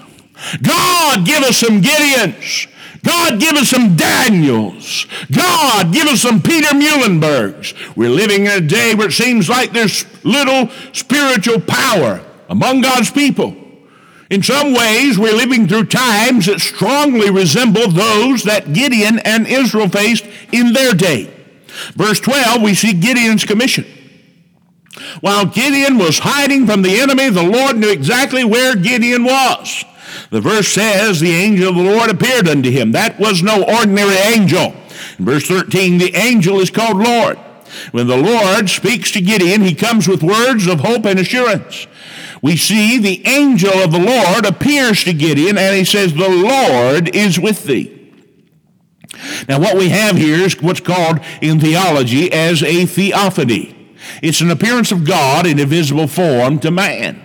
God, 0.60 1.24
give 1.24 1.42
us 1.44 1.56
some 1.56 1.80
Gideons. 1.80 2.68
God, 3.02 3.40
give 3.40 3.54
us 3.54 3.70
some 3.70 3.96
Daniels. 3.96 5.06
God, 5.32 5.94
give 5.94 6.08
us 6.08 6.20
some 6.20 6.42
Peter 6.42 6.74
Muhlenbergs. 6.74 7.96
We're 7.96 8.10
living 8.10 8.44
in 8.44 8.52
a 8.52 8.60
day 8.60 8.94
where 8.94 9.08
it 9.08 9.12
seems 9.12 9.48
like 9.48 9.72
there's 9.72 10.04
little 10.24 10.68
spiritual 10.92 11.60
power 11.60 12.22
among 12.50 12.82
God's 12.82 13.10
people. 13.10 13.56
In 14.30 14.42
some 14.42 14.74
ways, 14.74 15.18
we're 15.18 15.36
living 15.36 15.68
through 15.68 15.86
times 15.86 16.46
that 16.46 16.60
strongly 16.60 17.30
resemble 17.30 17.88
those 17.88 18.42
that 18.42 18.72
Gideon 18.72 19.20
and 19.20 19.46
Israel 19.46 19.88
faced 19.88 20.26
in 20.52 20.72
their 20.72 20.94
day. 20.94 21.32
Verse 21.94 22.18
12, 22.20 22.62
we 22.62 22.74
see 22.74 22.92
Gideon's 22.92 23.44
commission. 23.44 23.84
While 25.20 25.46
Gideon 25.46 25.98
was 25.98 26.20
hiding 26.20 26.66
from 26.66 26.82
the 26.82 26.98
enemy, 26.98 27.28
the 27.28 27.42
Lord 27.42 27.76
knew 27.76 27.90
exactly 27.90 28.44
where 28.44 28.74
Gideon 28.74 29.24
was. 29.24 29.84
The 30.30 30.40
verse 30.40 30.68
says, 30.68 31.20
The 31.20 31.34
angel 31.34 31.68
of 31.68 31.76
the 31.76 31.82
Lord 31.82 32.10
appeared 32.10 32.48
unto 32.48 32.70
him. 32.70 32.92
That 32.92 33.20
was 33.20 33.42
no 33.42 33.62
ordinary 33.62 34.16
angel. 34.16 34.74
In 35.18 35.24
verse 35.24 35.46
13, 35.46 35.98
the 35.98 36.14
angel 36.16 36.60
is 36.60 36.70
called 36.70 36.96
Lord. 36.96 37.38
When 37.92 38.06
the 38.06 38.16
Lord 38.16 38.70
speaks 38.70 39.10
to 39.12 39.20
Gideon, 39.20 39.62
he 39.62 39.74
comes 39.74 40.08
with 40.08 40.22
words 40.22 40.66
of 40.66 40.80
hope 40.80 41.04
and 41.04 41.18
assurance. 41.18 41.86
We 42.42 42.56
see 42.56 42.98
the 42.98 43.26
angel 43.26 43.72
of 43.72 43.92
the 43.92 43.98
Lord 43.98 44.44
appears 44.44 45.04
to 45.04 45.12
Gideon 45.12 45.56
and 45.58 45.76
he 45.76 45.84
says, 45.84 46.14
The 46.14 46.28
Lord 46.28 47.14
is 47.14 47.40
with 47.40 47.64
thee. 47.64 47.92
Now, 49.48 49.60
what 49.60 49.76
we 49.76 49.88
have 49.88 50.16
here 50.16 50.36
is 50.36 50.60
what's 50.60 50.80
called 50.80 51.20
in 51.40 51.60
theology 51.60 52.32
as 52.32 52.62
a 52.62 52.86
theophany. 52.86 53.94
It's 54.22 54.40
an 54.40 54.50
appearance 54.50 54.92
of 54.92 55.04
God 55.04 55.46
in 55.46 55.58
a 55.58 55.64
visible 55.64 56.06
form 56.06 56.58
to 56.60 56.70
man. 56.70 57.22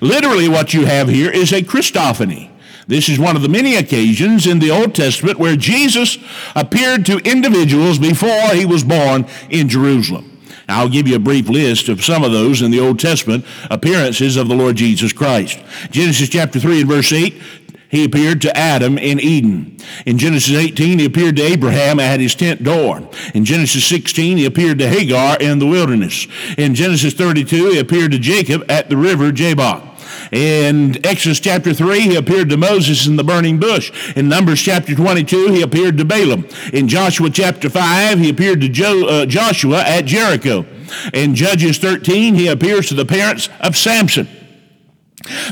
Literally, 0.00 0.48
what 0.48 0.72
you 0.74 0.86
have 0.86 1.08
here 1.08 1.30
is 1.30 1.52
a 1.52 1.62
Christophany. 1.62 2.50
This 2.86 3.08
is 3.08 3.18
one 3.18 3.36
of 3.36 3.42
the 3.42 3.48
many 3.48 3.74
occasions 3.74 4.46
in 4.46 4.60
the 4.60 4.70
Old 4.70 4.94
Testament 4.94 5.38
where 5.38 5.56
Jesus 5.56 6.18
appeared 6.54 7.04
to 7.06 7.18
individuals 7.18 7.98
before 7.98 8.54
he 8.54 8.64
was 8.64 8.84
born 8.84 9.26
in 9.50 9.68
Jerusalem. 9.68 10.35
I'll 10.68 10.88
give 10.88 11.06
you 11.06 11.16
a 11.16 11.20
brief 11.20 11.48
list 11.48 11.88
of 11.88 12.04
some 12.04 12.24
of 12.24 12.32
those 12.32 12.62
in 12.62 12.70
the 12.70 12.80
Old 12.80 12.98
Testament 12.98 13.44
appearances 13.70 14.36
of 14.36 14.48
the 14.48 14.54
Lord 14.54 14.76
Jesus 14.76 15.12
Christ. 15.12 15.60
Genesis 15.90 16.28
chapter 16.28 16.58
3 16.58 16.80
and 16.80 16.88
verse 16.88 17.12
8, 17.12 17.40
he 17.88 18.04
appeared 18.04 18.42
to 18.42 18.56
Adam 18.56 18.98
in 18.98 19.20
Eden. 19.20 19.76
In 20.04 20.18
Genesis 20.18 20.54
18, 20.54 20.98
he 20.98 21.04
appeared 21.04 21.36
to 21.36 21.42
Abraham 21.42 22.00
at 22.00 22.18
his 22.18 22.34
tent 22.34 22.64
door. 22.64 23.08
In 23.32 23.44
Genesis 23.44 23.86
16, 23.86 24.38
he 24.38 24.44
appeared 24.44 24.78
to 24.80 24.88
Hagar 24.88 25.36
in 25.38 25.60
the 25.60 25.66
wilderness. 25.66 26.26
In 26.58 26.74
Genesis 26.74 27.14
32, 27.14 27.70
he 27.70 27.78
appeared 27.78 28.10
to 28.10 28.18
Jacob 28.18 28.64
at 28.68 28.90
the 28.90 28.96
river 28.96 29.30
Jabbok. 29.30 29.85
In 30.32 31.04
Exodus 31.04 31.40
chapter 31.40 31.72
3, 31.72 32.00
he 32.00 32.16
appeared 32.16 32.48
to 32.50 32.56
Moses 32.56 33.06
in 33.06 33.16
the 33.16 33.24
burning 33.24 33.58
bush. 33.58 33.92
In 34.16 34.28
Numbers 34.28 34.60
chapter 34.60 34.94
22, 34.94 35.52
he 35.52 35.62
appeared 35.62 35.96
to 35.98 36.04
Balaam. 36.04 36.46
In 36.72 36.88
Joshua 36.88 37.30
chapter 37.30 37.70
5, 37.70 38.18
he 38.18 38.30
appeared 38.30 38.60
to 38.60 38.68
jo- 38.68 39.06
uh, 39.06 39.26
Joshua 39.26 39.82
at 39.82 40.04
Jericho. 40.04 40.66
In 41.12 41.34
Judges 41.34 41.78
13, 41.78 42.34
he 42.34 42.48
appears 42.48 42.88
to 42.88 42.94
the 42.94 43.04
parents 43.04 43.48
of 43.60 43.76
Samson. 43.76 44.28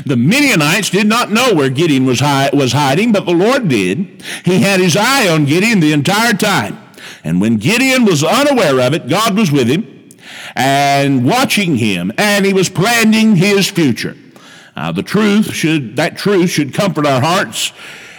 The 0.05 0.15
Midianites 0.15 0.89
did 0.89 1.07
not 1.07 1.31
know 1.31 1.53
where 1.53 1.69
Gideon 1.69 2.05
was, 2.05 2.19
hi- 2.19 2.49
was 2.53 2.71
hiding, 2.71 3.11
but 3.11 3.25
the 3.25 3.33
Lord 3.33 3.67
did. 3.67 4.23
He 4.45 4.61
had 4.61 4.79
his 4.79 4.95
eye 4.95 5.27
on 5.27 5.45
Gideon 5.45 5.79
the 5.79 5.91
entire 5.93 6.33
time. 6.33 6.77
And 7.23 7.41
when 7.41 7.57
Gideon 7.57 8.05
was 8.05 8.23
unaware 8.23 8.79
of 8.79 8.93
it, 8.93 9.09
God 9.09 9.37
was 9.37 9.51
with 9.51 9.67
him 9.67 10.09
and 10.55 11.25
watching 11.25 11.75
him, 11.75 12.11
and 12.17 12.45
he 12.45 12.53
was 12.53 12.69
planning 12.69 13.35
his 13.35 13.69
future. 13.69 14.15
Uh, 14.75 14.91
the 14.91 15.03
truth 15.03 15.53
should, 15.53 15.95
that 15.95 16.17
truth 16.17 16.49
should 16.49 16.73
comfort 16.73 17.05
our 17.05 17.21
hearts 17.21 17.71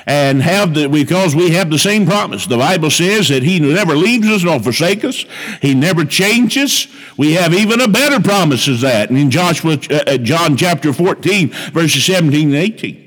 and 0.07 0.41
have 0.41 0.73
the, 0.75 0.89
because 0.89 1.35
we 1.35 1.51
have 1.51 1.69
the 1.69 1.79
same 1.79 2.07
promise. 2.07 2.47
The 2.47 2.57
Bible 2.57 2.91
says 2.91 3.29
that 3.29 3.43
he 3.43 3.59
never 3.59 3.95
leaves 3.95 4.29
us 4.29 4.45
nor 4.45 4.61
forsakes 4.61 5.05
us. 5.05 5.25
He 5.61 5.75
never 5.75 6.05
changes. 6.05 6.87
We 7.17 7.33
have 7.33 7.53
even 7.53 7.81
a 7.81 7.89
better 7.89 8.21
promise 8.21 8.69
as 8.69 8.83
that. 8.83 9.11
And 9.11 9.19
in 9.19 9.31
Joshua, 9.31 9.79
uh, 9.91 10.03
uh 10.07 10.17
John 10.19 10.57
chapter 10.57 10.93
14, 10.93 11.49
verses 11.73 12.05
17 12.05 12.49
and 12.49 12.57
18. 12.57 13.03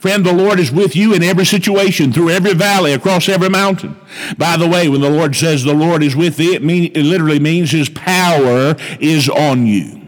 Friend, 0.00 0.24
the 0.24 0.32
Lord 0.32 0.60
is 0.60 0.70
with 0.70 0.94
you 0.94 1.14
in 1.14 1.24
every 1.24 1.44
situation, 1.44 2.12
through 2.12 2.30
every 2.30 2.54
valley, 2.54 2.92
across 2.92 3.28
every 3.28 3.48
mountain. 3.48 3.96
By 4.38 4.56
the 4.56 4.68
way, 4.68 4.88
when 4.88 5.00
the 5.00 5.10
Lord 5.10 5.34
says 5.34 5.64
the 5.64 5.74
Lord 5.74 6.04
is 6.04 6.14
with 6.14 6.36
thee, 6.36 6.54
it, 6.54 6.62
mean, 6.62 6.92
it 6.94 7.02
literally 7.02 7.40
means 7.40 7.72
his 7.72 7.88
power 7.88 8.76
is 9.00 9.28
on 9.28 9.66
you. 9.66 10.03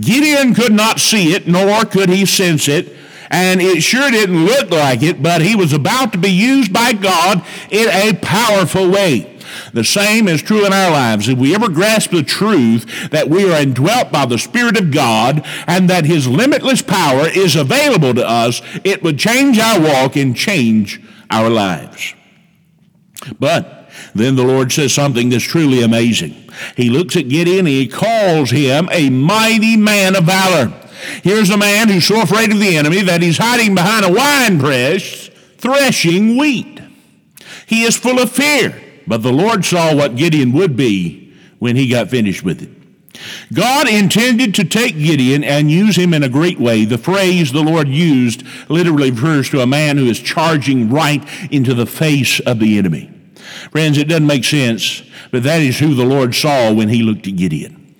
Gideon 0.00 0.54
could 0.54 0.72
not 0.72 1.00
see 1.00 1.32
it, 1.32 1.46
nor 1.46 1.84
could 1.84 2.08
he 2.08 2.26
sense 2.26 2.68
it, 2.68 2.96
and 3.30 3.60
it 3.62 3.82
sure 3.82 4.10
didn't 4.10 4.44
look 4.44 4.70
like 4.70 5.02
it, 5.02 5.22
but 5.22 5.42
he 5.42 5.54
was 5.54 5.72
about 5.72 6.12
to 6.12 6.18
be 6.18 6.30
used 6.30 6.72
by 6.72 6.92
God 6.92 7.44
in 7.70 7.88
a 7.88 8.14
powerful 8.14 8.90
way. 8.90 9.38
The 9.72 9.84
same 9.84 10.28
is 10.28 10.42
true 10.42 10.66
in 10.66 10.72
our 10.72 10.90
lives. 10.90 11.28
If 11.28 11.38
we 11.38 11.54
ever 11.54 11.68
grasp 11.68 12.10
the 12.10 12.22
truth 12.22 13.10
that 13.10 13.28
we 13.28 13.50
are 13.50 13.60
indwelt 13.60 14.12
by 14.12 14.26
the 14.26 14.38
Spirit 14.38 14.76
of 14.76 14.90
God 14.90 15.44
and 15.66 15.88
that 15.88 16.04
His 16.04 16.26
limitless 16.26 16.82
power 16.82 17.26
is 17.26 17.56
available 17.56 18.14
to 18.14 18.28
us, 18.28 18.62
it 18.84 19.02
would 19.02 19.18
change 19.18 19.58
our 19.58 19.80
walk 19.80 20.16
and 20.16 20.36
change 20.36 21.00
our 21.30 21.50
lives. 21.50 22.14
But 23.38 23.79
then 24.14 24.36
the 24.36 24.44
Lord 24.44 24.72
says 24.72 24.92
something 24.92 25.28
that's 25.28 25.44
truly 25.44 25.82
amazing. 25.82 26.34
He 26.76 26.90
looks 26.90 27.16
at 27.16 27.28
Gideon 27.28 27.60
and 27.60 27.68
he 27.68 27.88
calls 27.88 28.50
him 28.50 28.88
a 28.92 29.10
mighty 29.10 29.76
man 29.76 30.16
of 30.16 30.24
valor. 30.24 30.72
Here's 31.22 31.50
a 31.50 31.56
man 31.56 31.88
who's 31.88 32.06
so 32.06 32.22
afraid 32.22 32.52
of 32.52 32.60
the 32.60 32.76
enemy 32.76 33.02
that 33.02 33.22
he's 33.22 33.38
hiding 33.38 33.74
behind 33.74 34.04
a 34.04 34.12
wine 34.12 34.58
press 34.58 35.28
threshing 35.58 36.36
wheat. 36.36 36.80
He 37.66 37.84
is 37.84 37.96
full 37.96 38.18
of 38.18 38.32
fear, 38.32 38.80
but 39.06 39.22
the 39.22 39.32
Lord 39.32 39.64
saw 39.64 39.94
what 39.94 40.16
Gideon 40.16 40.52
would 40.52 40.76
be 40.76 41.34
when 41.58 41.76
he 41.76 41.88
got 41.88 42.10
finished 42.10 42.42
with 42.42 42.62
it. 42.62 42.70
God 43.52 43.88
intended 43.88 44.54
to 44.54 44.64
take 44.64 44.96
Gideon 44.96 45.44
and 45.44 45.70
use 45.70 45.96
him 45.96 46.14
in 46.14 46.22
a 46.22 46.28
great 46.28 46.58
way. 46.58 46.84
The 46.84 46.98
phrase 46.98 47.52
the 47.52 47.62
Lord 47.62 47.88
used 47.88 48.44
literally 48.68 49.10
refers 49.10 49.50
to 49.50 49.60
a 49.60 49.66
man 49.66 49.98
who 49.98 50.06
is 50.06 50.20
charging 50.20 50.90
right 50.90 51.22
into 51.50 51.74
the 51.74 51.86
face 51.86 52.40
of 52.40 52.60
the 52.60 52.78
enemy. 52.78 53.10
Friends, 53.70 53.98
it 53.98 54.08
doesn't 54.08 54.26
make 54.26 54.44
sense, 54.44 55.02
but 55.30 55.42
that 55.42 55.60
is 55.60 55.78
who 55.78 55.94
the 55.94 56.04
Lord 56.04 56.34
saw 56.34 56.72
when 56.72 56.88
he 56.88 57.02
looked 57.02 57.26
at 57.26 57.36
Gideon. 57.36 57.94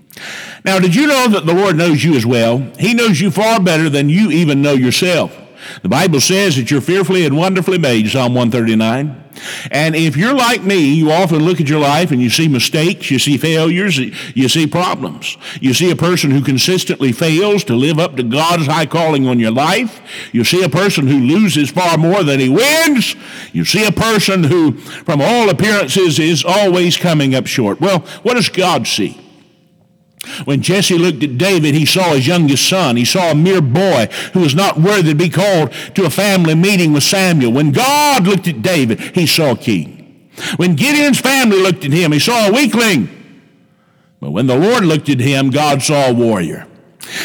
Now, 0.65 0.79
did 0.79 0.95
you 0.95 1.07
know 1.07 1.29
that 1.29 1.47
the 1.47 1.55
Lord 1.55 1.77
knows 1.77 2.05
you 2.05 2.15
as 2.15 2.27
well? 2.27 2.59
He 2.79 2.95
knows 2.95 3.21
you 3.21 3.31
far 3.31 3.61
better 3.61 3.89
than 3.89 4.09
you 4.09 4.31
even 4.31 4.61
know 4.63 4.75
yourself. 4.75 5.37
The 5.83 5.89
Bible 5.89 6.21
says 6.21 6.57
that 6.57 6.71
you're 6.71 6.81
fearfully 6.81 7.25
and 7.25 7.37
wonderfully 7.37 7.79
made, 7.79 8.09
Psalm 8.11 8.35
139. 8.35 9.25
And 9.71 9.95
if 9.95 10.17
you're 10.17 10.35
like 10.35 10.63
me, 10.63 10.95
you 10.95 11.11
often 11.11 11.39
look 11.39 11.61
at 11.61 11.69
your 11.69 11.81
life 11.81 12.11
and 12.11 12.21
you 12.21 12.31
see 12.31 12.49
mistakes, 12.49 13.11
you 13.11 13.19
see 13.19 13.37
failures, 13.37 13.99
you 13.99 14.49
see 14.49 14.67
problems. 14.67 15.37
You 15.61 15.73
see 15.73 15.91
a 15.91 15.97
person 15.97 16.31
who 16.31 16.43
consistently 16.43 17.13
fails 17.13 17.65
to 17.65 17.75
live 17.75 17.99
up 17.99 18.17
to 18.17 18.23
God's 18.23 18.67
high 18.67 18.87
calling 18.87 19.27
on 19.27 19.39
your 19.39 19.53
life. 19.53 20.01
You 20.33 20.45
see 20.45 20.63
a 20.63 20.69
person 20.69 21.07
who 21.07 21.19
loses 21.19 21.71
far 21.71 21.97
more 21.97 22.23
than 22.23 22.41
he 22.41 22.49
wins. 22.49 23.15
You 23.53 23.65
see 23.65 23.87
a 23.87 23.93
person 23.93 24.45
who, 24.45 24.73
from 24.73 25.21
all 25.21 25.49
appearances, 25.49 26.19
is 26.19 26.45
always 26.45 26.97
coming 26.97 27.35
up 27.35 27.47
short. 27.47 27.81
Well, 27.81 28.01
what 28.23 28.35
does 28.35 28.49
God 28.49 28.87
see? 28.87 29.19
When 30.45 30.61
Jesse 30.61 30.99
looked 30.99 31.23
at 31.23 31.39
David, 31.39 31.75
he 31.75 31.87
saw 31.87 32.15
his 32.15 32.27
youngest 32.27 32.69
son. 32.69 32.97
He 32.97 33.05
saw 33.05 33.31
a 33.31 33.35
mere 33.35 33.63
boy 33.63 34.09
who 34.33 34.41
was 34.41 34.55
not 34.55 34.79
worthy 34.79 35.11
to 35.11 35.15
be 35.15 35.31
called 35.31 35.73
to 35.95 36.05
a 36.05 36.11
family 36.11 36.55
meeting 36.55 36.93
with 36.93 37.03
Samuel. 37.03 37.53
When 37.53 37.73
God 37.73 38.27
looked 38.27 38.47
at 38.47 38.63
David, 38.63 39.01
he 39.01 39.27
saw 39.27 39.53
a 39.53 39.57
king. 39.57 40.29
When 40.57 40.77
Gideon's 40.77 41.21
family 41.21 41.59
looked 41.59 41.85
at 41.85 41.93
him, 41.93 42.13
he 42.13 42.19
saw 42.19 42.49
a 42.49 42.53
weakling. 42.53 43.09
But 44.21 44.33
when 44.33 44.47
the 44.47 44.59
Lord 44.59 44.85
looked 44.85 45.09
at 45.09 45.21
him, 45.21 45.51
God 45.51 45.83
saw 45.83 46.09
a 46.09 46.15
warrior. 46.15 46.67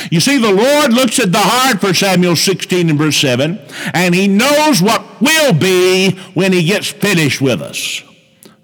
You 0.09 0.21
see, 0.21 0.37
the 0.37 0.53
Lord 0.53 0.93
looks 0.93 1.19
at 1.19 1.31
the 1.31 1.37
heart 1.39 1.81
for 1.81 1.93
Samuel 1.93 2.37
16 2.37 2.89
and 2.89 2.97
verse 2.97 3.17
7, 3.17 3.59
and 3.93 4.15
he 4.15 4.27
knows 4.27 4.81
what 4.81 5.21
will 5.21 5.53
be 5.53 6.11
when 6.33 6.53
he 6.53 6.63
gets 6.63 6.87
finished 6.87 7.41
with 7.41 7.61
us. 7.61 8.03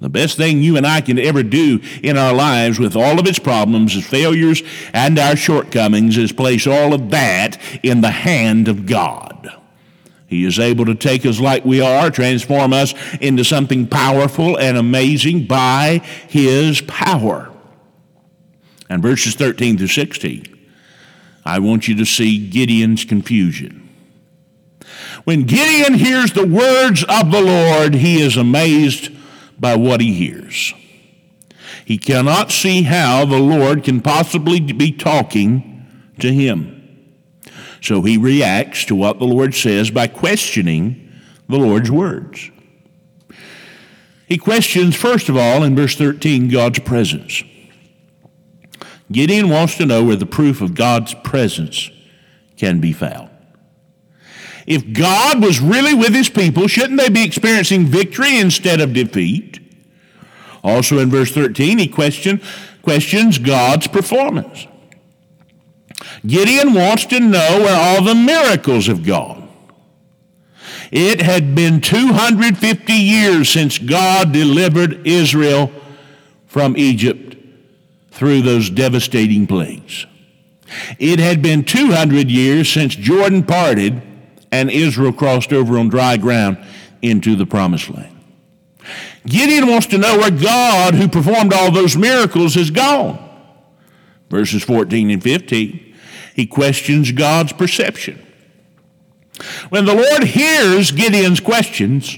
The 0.02 0.10
best 0.10 0.36
thing 0.36 0.64
you 0.64 0.78
and 0.78 0.86
I 0.86 1.00
can 1.02 1.20
ever 1.20 1.44
do 1.44 1.80
in 2.02 2.18
our 2.18 2.34
lives 2.34 2.80
with 2.80 2.96
all 2.96 3.20
of 3.20 3.28
its 3.28 3.38
problems, 3.38 3.96
its 3.96 4.08
failures, 4.08 4.64
and 4.94 5.18
our 5.20 5.36
shortcomings 5.36 6.18
is 6.18 6.32
place 6.32 6.66
all 6.66 6.96
of 6.96 7.12
that 7.12 7.62
in 7.84 8.02
the 8.02 8.10
hand 8.10 8.68
of 8.68 8.88
God. 8.88 9.56
He 10.26 10.44
is 10.44 10.58
able 10.58 10.86
to 10.86 10.96
take 10.96 11.24
us 11.24 11.40
like 11.40 11.66
we 11.66 11.82
are, 11.82 12.10
transform 12.10 12.74
us 12.74 12.96
into 13.20 13.44
something 13.44 13.86
powerful 13.86 14.58
and 14.58 14.76
amazing 14.76 15.46
by 15.46 16.02
His 16.28 16.82
power. 16.82 17.52
And 18.90 19.04
verses 19.04 19.36
13 19.36 19.78
through 19.78 19.88
16, 19.88 20.46
I 21.46 21.60
want 21.60 21.88
you 21.88 21.96
to 21.98 22.06
see 22.06 22.50
Gideon's 22.50 23.06
confusion. 23.06 23.88
When 25.26 25.44
Gideon 25.44 25.94
hears 25.94 26.34
the 26.34 26.48
words 26.48 27.04
of 27.04 27.32
the 27.32 27.42
Lord, 27.42 27.94
he 27.94 28.20
is 28.20 28.36
amazed 28.36 29.12
by 29.62 29.76
what 29.76 30.02
he 30.02 30.14
hears. 30.14 30.74
He 31.86 31.98
cannot 31.98 32.52
see 32.52 32.84
how 32.84 33.24
the 33.26 33.40
Lord 33.40 33.84
can 33.84 34.02
possibly 34.02 34.60
be 34.60 34.92
talking 34.92 35.86
to 36.20 36.34
him. 36.34 36.78
So 37.82 38.02
he 38.02 38.18
reacts 38.18 38.86
to 38.86 38.96
what 38.96 39.20
the 39.20 39.26
Lord 39.26 39.56
says 39.56 39.90
by 39.90 40.08
questioning 40.08 41.12
the 41.48 41.58
Lord's 41.58 41.90
words. 41.90 42.52
He 44.28 44.38
questions, 44.38 44.96
first 44.96 45.30
of 45.30 45.36
all, 45.36 45.64
in 45.64 45.76
verse 45.76 45.96
13, 45.96 46.48
God's 46.48 46.80
presence. 46.80 47.44
Gideon 49.12 49.50
wants 49.50 49.76
to 49.78 49.86
know 49.86 50.06
where 50.06 50.16
the 50.16 50.26
proof 50.26 50.62
of 50.62 50.74
God's 50.74 51.14
presence 51.16 51.90
can 52.56 52.80
be 52.80 52.94
found. 52.94 53.31
If 54.68 54.94
God 54.94 55.42
was 55.44 55.60
really 55.60 55.94
with 55.94 56.14
his 56.14 56.30
people, 56.30 56.68
shouldn't 56.68 57.00
they 57.00 57.10
be 57.10 57.24
experiencing 57.24 57.86
victory 57.86 58.38
instead 58.38 58.82
of 58.82 58.94
defeat? 58.94 59.60
Also 60.64 61.00
in 61.00 61.10
verse 61.10 61.32
13, 61.32 61.80
he 61.80 61.88
question, 61.88 62.42
questions 62.82 63.40
God's 63.40 63.88
performance. 63.88 64.68
Gideon 66.26 66.74
wants 66.74 67.06
to 67.06 67.20
know 67.20 67.60
where 67.60 67.80
all 67.80 68.04
the 68.04 68.16
miracles 68.16 68.88
have 68.88 69.06
gone. 69.06 69.50
It 70.92 71.22
had 71.22 71.56
been 71.56 71.80
250 71.80 72.94
years 72.94 73.50
since 73.50 73.78
God 73.78 74.32
delivered 74.32 75.08
Israel 75.08 75.72
from 76.48 76.76
Egypt 76.76 77.38
through 78.12 78.42
those 78.42 78.70
devastating 78.70 79.48
plagues. 79.48 80.06
It 81.00 81.20
had 81.20 81.42
been 81.42 81.64
200 81.64 82.30
years 82.30 82.70
since 82.70 82.94
Jordan 82.94 83.44
parted 83.44 84.02
and 84.52 84.70
Israel 84.70 85.14
crossed 85.14 85.54
over 85.54 85.78
on 85.78 85.90
dry 85.90 86.18
ground 86.18 86.58
into 87.02 87.36
the 87.36 87.46
promised 87.46 87.90
land. 87.90 88.18
Gideon 89.26 89.68
wants 89.68 89.88
to 89.88 89.98
know 89.98 90.18
where 90.18 90.32
God, 90.32 90.96
who 90.96 91.08
performed 91.08 91.54
all 91.54 91.72
those 91.72 91.96
miracles, 91.96 92.56
is 92.56 92.72
gone. 92.72 93.20
Verses 94.30 94.64
14 94.64 95.12
and 95.12 95.22
15, 95.22 95.96
he 96.36 96.46
questions 96.46 97.12
God's 97.12 97.54
perception. 97.54 98.26
When 99.70 99.86
the 99.86 99.94
Lord 99.94 100.24
hears 100.24 100.92
Gideon's 100.92 101.40
questions, 101.40 102.18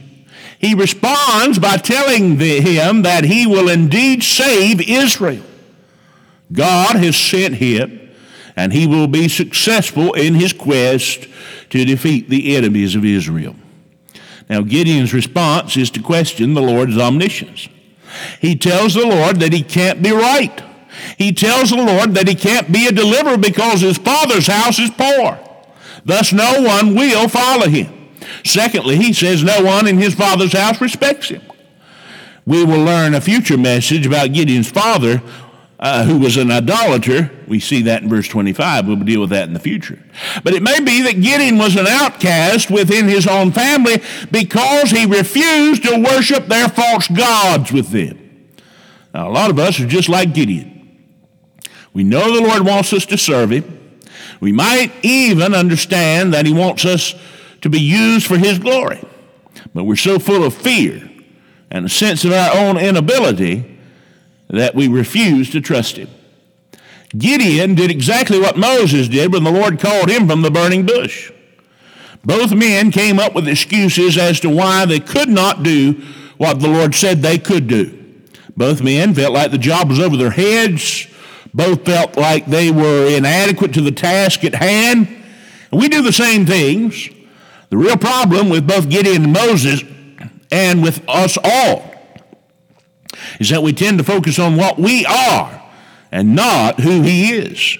he 0.59 0.75
responds 0.75 1.59
by 1.59 1.77
telling 1.77 2.37
the, 2.37 2.61
him 2.61 3.01
that 3.01 3.25
he 3.25 3.45
will 3.45 3.67
indeed 3.67 4.23
save 4.23 4.79
Israel. 4.81 5.43
God 6.51 6.95
has 6.95 7.17
sent 7.17 7.55
him, 7.55 8.02
and 8.55 8.73
he 8.73 8.87
will 8.87 9.07
be 9.07 9.27
successful 9.27 10.13
in 10.13 10.35
his 10.35 10.53
quest 10.53 11.27
to 11.69 11.85
defeat 11.85 12.29
the 12.29 12.55
enemies 12.55 12.95
of 12.95 13.05
Israel. 13.05 13.55
Now, 14.49 14.61
Gideon's 14.61 15.13
response 15.13 15.77
is 15.77 15.89
to 15.91 16.01
question 16.01 16.53
the 16.53 16.61
Lord's 16.61 16.97
omniscience. 16.97 17.67
He 18.39 18.55
tells 18.55 18.93
the 18.93 19.07
Lord 19.07 19.39
that 19.39 19.53
he 19.53 19.63
can't 19.63 20.03
be 20.03 20.11
right. 20.11 20.61
He 21.17 21.31
tells 21.33 21.69
the 21.69 21.77
Lord 21.77 22.13
that 22.13 22.27
he 22.27 22.35
can't 22.35 22.71
be 22.71 22.87
a 22.87 22.91
deliverer 22.91 23.37
because 23.37 23.81
his 23.81 23.97
father's 23.97 24.47
house 24.47 24.79
is 24.79 24.91
poor. 24.91 25.39
Thus, 26.05 26.33
no 26.33 26.61
one 26.61 26.95
will 26.95 27.27
follow 27.29 27.67
him. 27.67 28.11
Secondly, 28.45 28.97
he 28.97 29.13
says 29.13 29.43
no 29.43 29.63
one 29.63 29.87
in 29.87 29.97
his 29.97 30.13
father's 30.13 30.53
house 30.53 30.79
respects 30.81 31.29
him. 31.29 31.41
We 32.45 32.63
will 32.65 32.83
learn 32.83 33.13
a 33.13 33.21
future 33.21 33.57
message 33.57 34.05
about 34.05 34.33
Gideon's 34.33 34.69
father 34.69 35.21
uh, 35.83 36.05
who 36.05 36.17
was 36.17 36.37
an 36.37 36.49
idolater. 36.49 37.29
We 37.45 37.59
see 37.59 37.81
that 37.83 38.03
in 38.03 38.09
verse 38.09 38.29
25. 38.29 38.87
We'll 38.87 38.95
deal 38.95 39.19
with 39.19 39.31
that 39.31 39.49
in 39.49 39.53
the 39.53 39.59
future. 39.59 40.01
But 40.41 40.53
it 40.53 40.63
may 40.63 40.79
be 40.79 41.01
that 41.01 41.21
Gideon 41.21 41.57
was 41.57 41.75
an 41.75 41.87
outcast 41.87 42.71
within 42.71 43.09
his 43.09 43.27
own 43.27 43.51
family 43.51 44.01
because 44.31 44.91
he 44.91 45.05
refused 45.05 45.83
to 45.83 46.01
worship 46.01 46.47
their 46.47 46.69
false 46.69 47.09
gods 47.09 47.73
with 47.73 47.89
them. 47.89 48.47
Now, 49.13 49.27
a 49.27 49.33
lot 49.33 49.49
of 49.49 49.59
us 49.59 49.77
are 49.81 49.85
just 49.85 50.07
like 50.07 50.33
Gideon. 50.33 51.03
We 51.91 52.05
know 52.05 52.33
the 52.33 52.47
Lord 52.47 52.65
wants 52.65 52.93
us 52.93 53.05
to 53.07 53.17
serve 53.17 53.51
him. 53.51 53.99
We 54.39 54.53
might 54.53 54.93
even 55.03 55.53
understand 55.53 56.33
that 56.33 56.45
he 56.45 56.53
wants 56.53 56.85
us 56.85 57.13
to 57.59 57.69
be 57.69 57.81
used 57.81 58.25
for 58.25 58.37
his 58.37 58.57
glory. 58.57 59.03
But 59.73 59.83
we're 59.83 59.97
so 59.97 60.17
full 60.17 60.45
of 60.45 60.53
fear 60.53 61.09
and 61.69 61.85
a 61.85 61.89
sense 61.89 62.23
of 62.23 62.31
our 62.31 62.55
own 62.55 62.77
inability 62.77 63.72
that 64.49 64.75
we 64.75 64.87
refuse 64.87 65.49
to 65.51 65.61
trust 65.61 65.97
him. 65.97 66.09
Gideon 67.17 67.75
did 67.75 67.91
exactly 67.91 68.39
what 68.39 68.57
Moses 68.57 69.07
did 69.07 69.31
when 69.31 69.43
the 69.43 69.51
Lord 69.51 69.79
called 69.79 70.09
him 70.09 70.27
from 70.27 70.41
the 70.41 70.51
burning 70.51 70.85
bush. 70.85 71.31
Both 72.25 72.53
men 72.53 72.91
came 72.91 73.19
up 73.19 73.35
with 73.35 73.47
excuses 73.47 74.17
as 74.17 74.39
to 74.39 74.49
why 74.49 74.85
they 74.85 74.99
could 74.99 75.29
not 75.29 75.61
do 75.61 76.01
what 76.37 76.59
the 76.59 76.69
Lord 76.69 76.95
said 76.95 77.21
they 77.21 77.37
could 77.37 77.67
do. 77.67 77.99
Both 78.55 78.81
men 78.81 79.13
felt 79.13 79.33
like 79.33 79.51
the 79.51 79.57
job 79.57 79.89
was 79.89 79.99
over 79.99 80.15
their 80.15 80.31
heads. 80.31 81.07
Both 81.53 81.85
felt 81.85 82.17
like 82.17 82.45
they 82.45 82.71
were 82.71 83.07
inadequate 83.07 83.73
to 83.73 83.81
the 83.81 83.91
task 83.91 84.43
at 84.43 84.55
hand. 84.55 85.07
And 85.71 85.81
we 85.81 85.89
do 85.89 86.01
the 86.01 86.13
same 86.13 86.45
things. 86.45 87.09
The 87.69 87.77
real 87.77 87.97
problem 87.97 88.49
with 88.49 88.67
both 88.67 88.89
Gideon 88.89 89.23
and 89.23 89.33
Moses 89.33 89.83
and 90.51 90.81
with 90.81 91.03
us 91.07 91.37
all 91.43 91.92
is 93.43 93.49
that 93.49 93.61
we 93.61 93.73
tend 93.73 93.97
to 93.97 94.05
focus 94.05 94.39
on 94.39 94.55
what 94.55 94.79
we 94.79 95.05
are 95.05 95.61
and 96.13 96.33
not 96.33 96.79
who 96.79 97.01
He 97.01 97.33
is. 97.33 97.77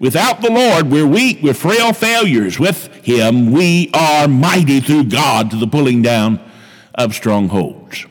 Without 0.00 0.40
the 0.40 0.50
Lord, 0.50 0.90
we're 0.90 1.06
weak, 1.06 1.40
we're 1.42 1.52
frail 1.52 1.92
failures. 1.92 2.58
With 2.58 2.86
Him, 3.04 3.52
we 3.52 3.90
are 3.92 4.26
mighty 4.26 4.80
through 4.80 5.04
God 5.04 5.50
to 5.50 5.56
the 5.56 5.66
pulling 5.66 6.00
down 6.00 6.40
of 6.94 7.14
strongholds. 7.14 8.06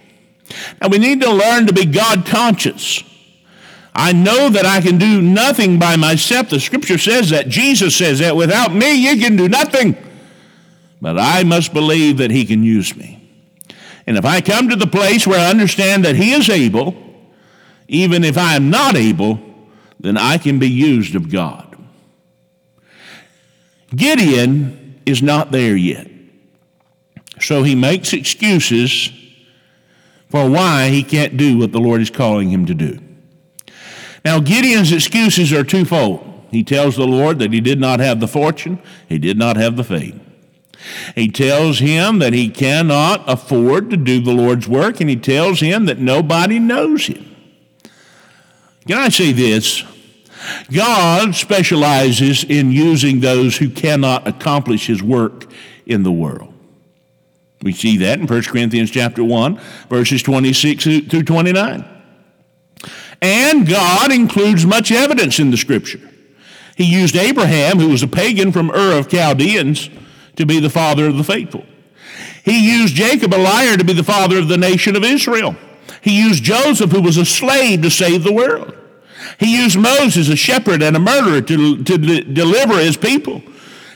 Now, 0.79 0.89
we 0.89 0.99
need 0.99 1.19
to 1.21 1.31
learn 1.31 1.65
to 1.65 1.73
be 1.73 1.85
God 1.85 2.27
conscious. 2.27 3.03
I 3.95 4.13
know 4.13 4.49
that 4.49 4.67
I 4.67 4.79
can 4.79 4.99
do 4.99 5.19
nothing 5.19 5.79
by 5.79 5.95
myself. 5.95 6.51
The 6.51 6.59
scripture 6.59 6.99
says 6.99 7.31
that. 7.31 7.49
Jesus 7.49 7.95
says 7.95 8.19
that. 8.19 8.35
Without 8.35 8.71
me, 8.71 8.93
you 8.93 9.19
can 9.19 9.35
do 9.35 9.49
nothing. 9.49 9.97
But 11.01 11.17
I 11.17 11.43
must 11.43 11.73
believe 11.73 12.19
that 12.19 12.29
He 12.29 12.45
can 12.45 12.61
use 12.61 12.95
me. 12.95 13.16
And 14.07 14.17
if 14.17 14.25
I 14.25 14.41
come 14.41 14.69
to 14.69 14.75
the 14.75 14.87
place 14.87 15.27
where 15.27 15.39
I 15.39 15.49
understand 15.49 16.05
that 16.05 16.15
He 16.15 16.31
is 16.31 16.49
able, 16.49 16.95
even 17.87 18.23
if 18.23 18.37
I 18.37 18.55
am 18.55 18.69
not 18.69 18.95
able, 18.95 19.39
then 19.99 20.17
I 20.17 20.37
can 20.37 20.59
be 20.59 20.69
used 20.69 21.15
of 21.15 21.31
God. 21.31 21.77
Gideon 23.95 25.01
is 25.05 25.21
not 25.21 25.51
there 25.51 25.75
yet. 25.75 26.07
So 27.39 27.63
he 27.63 27.75
makes 27.75 28.13
excuses 28.13 29.11
for 30.29 30.49
why 30.49 30.89
he 30.89 31.03
can't 31.03 31.37
do 31.37 31.57
what 31.57 31.71
the 31.71 31.79
Lord 31.79 32.01
is 32.01 32.09
calling 32.09 32.49
him 32.49 32.65
to 32.65 32.73
do. 32.73 32.99
Now, 34.25 34.39
Gideon's 34.39 34.91
excuses 34.91 35.53
are 35.53 35.63
twofold. 35.63 36.47
He 36.51 36.63
tells 36.63 36.97
the 36.97 37.07
Lord 37.07 37.39
that 37.39 37.53
he 37.53 37.61
did 37.61 37.79
not 37.79 37.99
have 37.99 38.19
the 38.19 38.27
fortune, 38.27 38.79
he 39.07 39.17
did 39.17 39.37
not 39.37 39.55
have 39.55 39.77
the 39.77 39.83
fame. 39.83 40.26
He 41.15 41.29
tells 41.29 41.79
him 41.79 42.19
that 42.19 42.33
he 42.33 42.49
cannot 42.49 43.23
afford 43.27 43.89
to 43.89 43.97
do 43.97 44.21
the 44.21 44.33
Lord's 44.33 44.67
work, 44.67 45.01
and 45.01 45.09
he 45.09 45.15
tells 45.15 45.59
him 45.59 45.85
that 45.85 45.99
nobody 45.99 46.59
knows 46.59 47.07
him. 47.07 47.35
Can 48.87 48.97
I 48.97 49.09
say 49.09 49.31
this? 49.31 49.83
God 50.71 51.35
specializes 51.35 52.43
in 52.43 52.71
using 52.71 53.19
those 53.19 53.57
who 53.57 53.69
cannot 53.69 54.27
accomplish 54.27 54.87
his 54.87 55.01
work 55.03 55.51
in 55.85 56.03
the 56.03 56.11
world. 56.11 56.53
We 57.61 57.73
see 57.73 57.97
that 57.97 58.19
in 58.19 58.27
1 58.27 58.43
Corinthians 58.43 58.91
chapter 58.91 59.23
1, 59.23 59.59
verses 59.89 60.21
26 60.21 60.83
through 60.83 61.23
29. 61.23 61.85
And 63.21 63.67
God 63.67 64.11
includes 64.11 64.65
much 64.65 64.91
evidence 64.91 65.39
in 65.39 65.49
the 65.49 65.57
scripture. 65.57 65.99
He 66.75 66.83
used 66.83 67.15
Abraham, 67.15 67.79
who 67.79 67.89
was 67.89 68.03
a 68.03 68.07
pagan 68.07 68.51
from 68.51 68.69
Ur 68.69 68.99
of 68.99 69.09
Chaldeans, 69.09 69.89
to 70.37 70.45
be 70.45 70.59
the 70.59 70.69
father 70.69 71.07
of 71.07 71.17
the 71.17 71.23
faithful. 71.23 71.65
He 72.43 72.79
used 72.79 72.95
Jacob, 72.95 73.33
a 73.33 73.37
liar, 73.37 73.75
to 73.75 73.83
be 73.83 73.93
the 73.93 74.03
father 74.03 74.39
of 74.39 74.47
the 74.47 74.57
nation 74.57 74.95
of 74.95 75.03
Israel. 75.03 75.55
He 76.01 76.17
used 76.17 76.43
Joseph, 76.43 76.91
who 76.91 77.01
was 77.01 77.17
a 77.17 77.25
slave, 77.25 77.81
to 77.81 77.89
save 77.89 78.23
the 78.23 78.33
world. 78.33 78.73
He 79.39 79.61
used 79.61 79.77
Moses, 79.77 80.29
a 80.29 80.35
shepherd 80.35 80.81
and 80.81 80.95
a 80.95 80.99
murderer, 80.99 81.41
to, 81.41 81.83
to 81.83 81.97
deliver 81.97 82.79
his 82.79 82.95
people. 82.95 83.41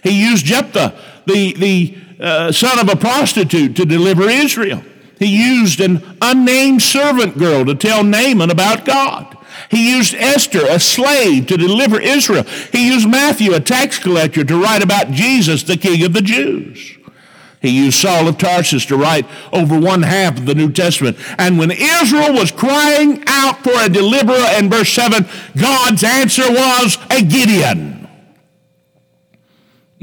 He 0.03 0.21
used 0.21 0.45
Jephthah, 0.45 0.99
the, 1.25 1.53
the 1.53 1.97
uh, 2.19 2.51
son 2.51 2.79
of 2.79 2.89
a 2.89 2.95
prostitute, 2.95 3.75
to 3.77 3.85
deliver 3.85 4.23
Israel. 4.23 4.83
He 5.17 5.27
used 5.27 5.79
an 5.79 6.17
unnamed 6.21 6.81
servant 6.81 7.37
girl 7.37 7.63
to 7.65 7.75
tell 7.75 8.03
Naaman 8.03 8.49
about 8.49 8.85
God. 8.85 9.37
He 9.69 9.91
used 9.91 10.13
Esther, 10.15 10.65
a 10.67 10.79
slave, 10.79 11.47
to 11.47 11.57
deliver 11.57 11.99
Israel. 11.99 12.43
He 12.71 12.87
used 12.87 13.09
Matthew, 13.09 13.53
a 13.53 13.59
tax 13.59 13.99
collector, 13.99 14.43
to 14.43 14.61
write 14.61 14.83
about 14.83 15.11
Jesus, 15.11 15.63
the 15.63 15.77
King 15.77 16.03
of 16.03 16.13
the 16.13 16.21
Jews. 16.21 16.97
He 17.61 17.69
used 17.69 17.99
Saul 17.99 18.27
of 18.27 18.39
Tarsus 18.39 18.85
to 18.87 18.97
write 18.97 19.27
over 19.53 19.79
one 19.79 20.01
half 20.01 20.39
of 20.39 20.45
the 20.47 20.55
New 20.55 20.71
Testament. 20.71 21.17
And 21.37 21.59
when 21.59 21.69
Israel 21.69 22.33
was 22.33 22.51
crying 22.51 23.23
out 23.27 23.63
for 23.63 23.73
a 23.75 23.87
deliverer 23.87 24.47
in 24.57 24.69
verse 24.69 24.89
7, 24.89 25.27
God's 25.55 26.03
answer 26.03 26.49
was 26.49 26.97
a 27.11 27.21
Gideon. 27.21 28.09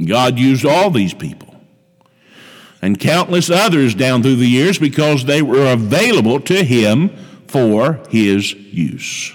God 0.07 0.39
used 0.39 0.65
all 0.65 0.91
these 0.91 1.13
people 1.13 1.57
and 2.81 3.01
countless 3.01 3.51
others 3.51 3.95
down 3.97 4.23
through 4.23 4.37
the 4.37 4.47
years 4.47 4.79
because 4.79 5.25
they 5.25 5.43
were 5.43 5.73
available 5.73 6.39
to 6.41 6.63
him 6.63 7.11
for 7.49 8.01
his 8.09 8.55
use. 8.55 9.35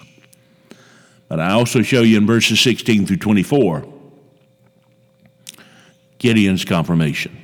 But 1.34 1.40
I 1.40 1.54
also 1.54 1.82
show 1.82 2.04
you 2.04 2.20
in 2.20 2.28
verses 2.28 2.60
16 2.60 3.08
through 3.08 3.18
24 3.18 3.92
Gideon's 6.20 6.64
confirmation. 6.64 7.36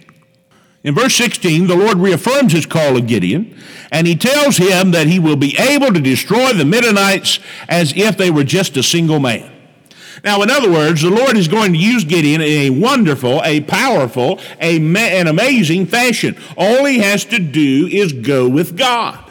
In 0.84 0.93
verse 0.93 1.15
16, 1.15 1.65
the 1.65 1.75
Lord 1.75 1.97
reaffirms 1.97 2.54
his 2.54 2.67
call 2.67 2.97
of 2.97 3.08
Gideon, 3.08 3.60
and 3.91 4.06
he 4.06 4.15
tells 4.15 4.58
him 4.58 4.91
that 4.91 5.08
he 5.08 5.17
will 5.17 5.38
be 5.38 5.58
able 5.58 5.91
to 5.91 5.99
destroy 5.99 6.54
the 6.54 6.65
Midianites 6.65 7.39
as 7.67 7.91
if 7.95 8.15
they 8.15 8.30
were 8.30 8.43
just 8.43 8.78
a 8.78 8.84
single 8.84 9.19
man. 9.19 9.52
Now, 10.23 10.43
in 10.43 10.52
other 10.52 10.71
words, 10.71 11.02
the 11.02 11.10
Lord 11.10 11.36
is 11.36 11.47
going 11.47 11.73
to 11.73 11.80
use 11.80 12.04
Gideon 12.04 12.41
in 12.41 12.47
a 12.47 12.69
wonderful, 12.69 13.41
a 13.43 13.62
powerful, 13.62 14.39
a, 14.62 14.78
an 14.78 15.25
amazing 15.25 15.88
fashion. 15.88 16.38
All 16.56 16.86
he 16.86 16.99
has 16.99 17.25
to 17.25 17.39
do 17.39 17.88
is 17.88 18.13
go 18.13 18.47
with 18.47 18.78
God. 18.78 19.29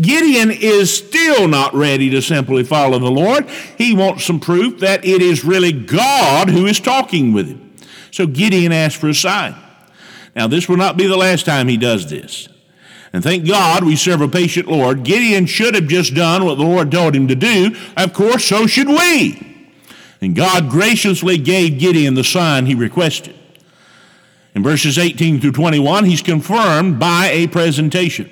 Gideon 0.00 0.50
is 0.50 0.96
still 0.96 1.48
not 1.48 1.74
ready 1.74 2.08
to 2.10 2.22
simply 2.22 2.64
follow 2.64 2.98
the 2.98 3.10
Lord. 3.10 3.48
He 3.76 3.94
wants 3.94 4.24
some 4.24 4.40
proof 4.40 4.80
that 4.80 5.04
it 5.04 5.20
is 5.20 5.44
really 5.44 5.72
God 5.72 6.48
who 6.48 6.66
is 6.66 6.80
talking 6.80 7.32
with 7.32 7.48
him. 7.48 7.74
So 8.10 8.26
Gideon 8.26 8.72
asks 8.72 8.98
for 8.98 9.08
a 9.08 9.14
sign. 9.14 9.54
Now, 10.34 10.46
this 10.46 10.68
will 10.68 10.78
not 10.78 10.96
be 10.96 11.06
the 11.06 11.16
last 11.16 11.44
time 11.44 11.68
he 11.68 11.76
does 11.76 12.08
this. 12.08 12.48
And 13.12 13.22
thank 13.22 13.46
God 13.46 13.84
we 13.84 13.96
serve 13.96 14.22
a 14.22 14.28
patient 14.28 14.68
Lord. 14.68 15.04
Gideon 15.04 15.44
should 15.44 15.74
have 15.74 15.86
just 15.86 16.14
done 16.14 16.44
what 16.44 16.56
the 16.56 16.64
Lord 16.64 16.90
told 16.90 17.14
him 17.14 17.28
to 17.28 17.34
do. 17.34 17.76
Of 17.96 18.14
course, 18.14 18.44
so 18.44 18.66
should 18.66 18.88
we. 18.88 19.66
And 20.22 20.34
God 20.34 20.70
graciously 20.70 21.36
gave 21.36 21.78
Gideon 21.78 22.14
the 22.14 22.24
sign 22.24 22.64
he 22.64 22.74
requested. 22.74 23.34
In 24.54 24.62
verses 24.62 24.98
18 24.98 25.40
through 25.40 25.52
21, 25.52 26.04
he's 26.04 26.22
confirmed 26.22 26.98
by 26.98 27.28
a 27.28 27.46
presentation. 27.48 28.30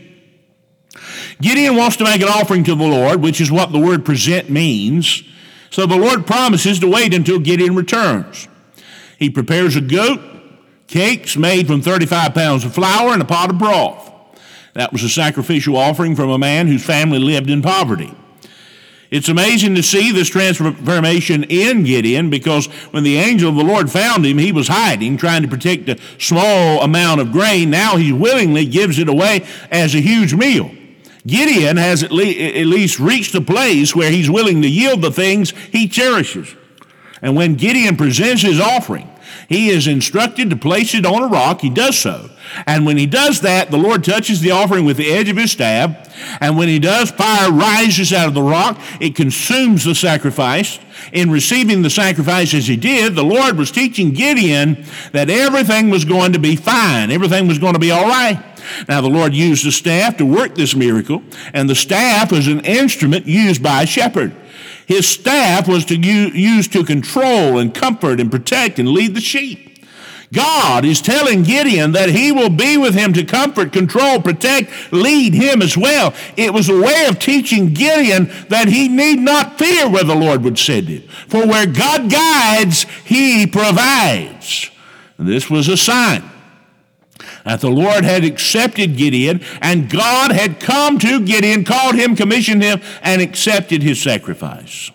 Gideon 1.40 1.76
wants 1.76 1.96
to 1.96 2.05
make 2.05 2.20
an 2.20 2.29
offering 2.29 2.64
to 2.64 2.74
the 2.74 2.85
Lord, 2.85 3.22
which 3.22 3.40
is 3.40 3.50
what 3.50 3.72
the 3.72 3.79
word 3.79 4.05
present 4.05 4.50
means. 4.50 5.22
So 5.70 5.87
the 5.87 5.96
Lord 5.96 6.26
promises 6.26 6.79
to 6.81 6.90
wait 6.90 7.14
until 7.14 7.38
Gideon 7.38 7.74
returns. 7.74 8.48
He 9.18 9.31
prepares 9.31 9.76
a 9.76 9.81
goat, 9.81 10.20
cakes 10.87 11.37
made 11.37 11.66
from 11.66 11.83
35 11.83 12.35
pounds 12.35 12.64
of 12.64 12.74
flour, 12.74 13.12
and 13.12 13.22
a 13.22 13.24
pot 13.24 13.50
of 13.50 13.59
broth. 13.59 14.09
That 14.74 14.92
was 14.92 15.03
a 15.03 15.09
sacrificial 15.09 15.76
offering 15.76 16.14
from 16.14 16.31
a 16.31 16.38
man 16.38 16.66
whose 16.66 16.85
family 16.85 17.18
lived 17.18 17.50
in 17.50 17.62
poverty. 17.62 18.14
It's 19.11 19.29
amazing 19.29 19.74
to 19.74 19.83
see 19.83 20.12
this 20.12 20.29
transformation 20.29 21.42
in 21.44 21.83
Gideon 21.83 22.31
because 22.31 22.66
when 22.92 23.03
the 23.03 23.16
angel 23.16 23.50
of 23.50 23.57
the 23.57 23.64
Lord 23.64 23.90
found 23.90 24.24
him, 24.24 24.38
he 24.38 24.53
was 24.53 24.68
hiding, 24.68 25.16
trying 25.16 25.42
to 25.42 25.48
protect 25.48 25.88
a 25.88 25.98
small 26.18 26.81
amount 26.81 27.20
of 27.20 27.33
grain. 27.33 27.70
Now 27.70 27.96
he 27.96 28.12
willingly 28.12 28.66
gives 28.66 29.00
it 29.00 29.09
away 29.09 29.44
as 29.70 29.96
a 29.96 30.00
huge 30.00 30.33
meal. 30.33 30.70
Gideon 31.27 31.77
has 31.77 32.03
at, 32.03 32.11
le- 32.11 32.25
at 32.25 32.67
least 32.67 32.99
reached 32.99 33.35
a 33.35 33.41
place 33.41 33.95
where 33.95 34.11
he's 34.11 34.31
willing 34.31 34.63
to 34.63 34.69
yield 34.69 35.03
the 35.03 35.13
things 35.13 35.51
he 35.73 35.89
cherishes. 35.89 36.55
And 37.23 37.37
when 37.37 37.55
Gideon 37.55 37.97
presents 37.97 38.43
his 38.43 38.61
offering, 38.61 39.11
he 39.49 39.69
is 39.69 39.87
instructed 39.87 40.49
to 40.51 40.57
place 40.57 40.95
it 40.95 41.05
on 41.05 41.23
a 41.23 41.27
rock. 41.27 41.61
He 41.61 41.71
does 41.71 41.99
so. 41.99 42.31
And 42.67 42.87
when 42.87 42.97
he 42.97 43.07
does 43.07 43.41
that, 43.41 43.71
the 43.71 43.77
Lord 43.77 44.05
touches 44.05 44.41
the 44.41 44.53
offering 44.53 44.85
with 44.85 44.97
the 44.97 45.11
edge 45.11 45.29
of 45.29 45.37
his 45.37 45.53
staff. 45.53 46.09
And 46.41 46.57
when 46.57 46.69
he 46.69 46.79
does, 46.79 47.11
fire 47.11 47.51
rises 47.51 48.13
out 48.13 48.29
of 48.29 48.35
the 48.35 48.43
rock. 48.43 48.81
It 49.01 49.15
consumes 49.15 49.85
the 49.85 49.95
sacrifice. 49.95 50.79
In 51.13 51.31
receiving 51.31 51.83
the 51.83 51.91
sacrifice 51.91 52.55
as 52.55 52.67
he 52.67 52.77
did, 52.77 53.15
the 53.15 53.25
Lord 53.25 53.57
was 53.57 53.71
teaching 53.71 54.13
Gideon 54.13 54.85
that 55.13 55.31
everything 55.31 55.91
was 55.91 56.05
going 56.05 56.33
to 56.33 56.39
be 56.39 56.57
fine. 56.57 57.11
Everything 57.11 57.49
was 57.49 57.59
going 57.59 57.75
to 57.75 57.81
be 57.81 57.91
all 57.91 58.07
right. 58.07 58.43
Now, 58.89 59.01
the 59.01 59.09
Lord 59.09 59.35
used 59.35 59.67
the 59.67 59.73
staff 59.73 60.17
to 60.19 60.27
work 60.27 60.55
this 60.55 60.75
miracle, 60.75 61.23
and 61.53 61.69
the 61.69 61.75
staff 61.75 62.33
was 62.33 62.47
an 62.47 62.61
instrument 62.61 63.27
used 63.27 63.63
by 63.63 63.83
a 63.83 63.87
shepherd. 63.87 64.35
His 64.87 65.09
staff 65.09 65.69
was 65.69 65.85
to 65.87 65.97
use 65.97 66.69
to 66.69 66.85
control 66.85 67.59
and 67.59 67.73
comfort 67.73 68.21
and 68.21 68.31
protect 68.31 68.79
and 68.79 68.89
lead 68.89 69.15
the 69.15 69.21
sheep. 69.21 69.71
God 70.33 70.85
is 70.85 71.01
telling 71.01 71.43
Gideon 71.43 71.93
that 71.93 72.11
he 72.11 72.31
will 72.31 72.51
be 72.51 72.77
with 72.77 72.95
him 72.95 73.13
to 73.15 73.25
comfort, 73.25 73.73
control, 73.73 74.21
protect, 74.21 74.93
lead 74.93 75.35
him 75.35 75.61
as 75.61 75.77
well. 75.77 76.15
It 76.37 76.55
was 76.55 76.69
a 76.69 76.81
way 76.81 77.07
of 77.07 77.19
teaching 77.19 77.75
Gideon 77.75 78.31
that 78.49 78.69
he 78.69 78.89
need 78.89 79.19
not 79.19 79.59
fear 79.59 79.89
where 79.89 80.05
the 80.05 80.15
Lord 80.15 80.45
would 80.45 80.59
send 80.59 80.87
him. 80.87 81.03
For 81.29 81.47
where 81.47 81.67
God 81.67 82.11
guides, 82.11 82.85
he 83.05 83.47
provides. 83.47 84.71
This 85.19 85.51
was 85.51 85.69
a 85.69 85.77
sign 85.77 86.30
that 87.51 87.61
the 87.61 87.69
Lord 87.69 88.05
had 88.05 88.23
accepted 88.23 88.97
Gideon 88.97 89.41
and 89.61 89.91
God 89.91 90.31
had 90.31 90.61
come 90.61 91.01
to 91.01 91.19
Gideon, 91.19 91.65
called 91.65 91.97
him, 91.97 92.15
commissioned 92.15 92.63
him, 92.63 92.81
and 93.03 93.21
accepted 93.21 93.83
his 93.83 94.01
sacrifice. 94.01 94.93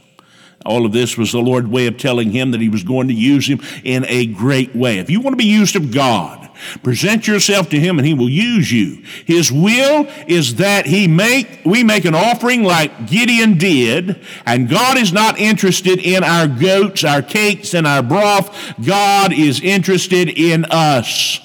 All 0.66 0.86
of 0.86 0.94
this 0.94 1.18
was 1.18 1.34
the 1.34 1.40
Lord's 1.40 1.68
way 1.68 1.86
of 1.88 1.98
telling 1.98 2.32
him 2.32 2.52
that 2.52 2.62
he 2.62 2.70
was 2.70 2.84
going 2.84 3.10
to 3.10 3.14
use 3.14 3.46
him 3.46 3.60
in 3.84 4.06
a 4.08 4.28
great 4.28 4.74
way. 4.74 5.00
If 5.00 5.10
you 5.10 5.20
want 5.20 5.34
to 5.34 5.38
be 5.38 5.44
used 5.44 5.76
of 5.76 5.92
God, 5.92 6.50
present 6.82 7.28
yourself 7.28 7.68
to 7.72 7.80
him 7.80 8.00
and 8.00 8.08
he 8.08 8.14
will 8.14 8.30
use 8.30 8.72
you. 8.72 9.04
His 9.26 9.52
will 9.52 10.08
is 10.26 10.56
that 10.56 10.86
he 10.86 11.10
make, 11.10 11.60
we 11.66 11.84
make 11.84 12.06
an 12.06 12.16
offering 12.16 12.64
like 12.64 13.08
Gideon 13.08 13.58
did, 13.58 14.26
and 14.46 14.70
God 14.70 14.98
is 14.98 15.12
not 15.12 15.38
interested 15.38 16.00
in 16.00 16.24
our 16.24 16.48
goats, 16.48 17.04
our 17.04 17.22
cakes, 17.22 17.74
and 17.74 17.86
our 17.86 18.02
broth. 18.02 18.76
God 18.84 19.34
is 19.34 19.60
interested 19.60 20.30
in 20.30 20.64
us. 20.72 21.42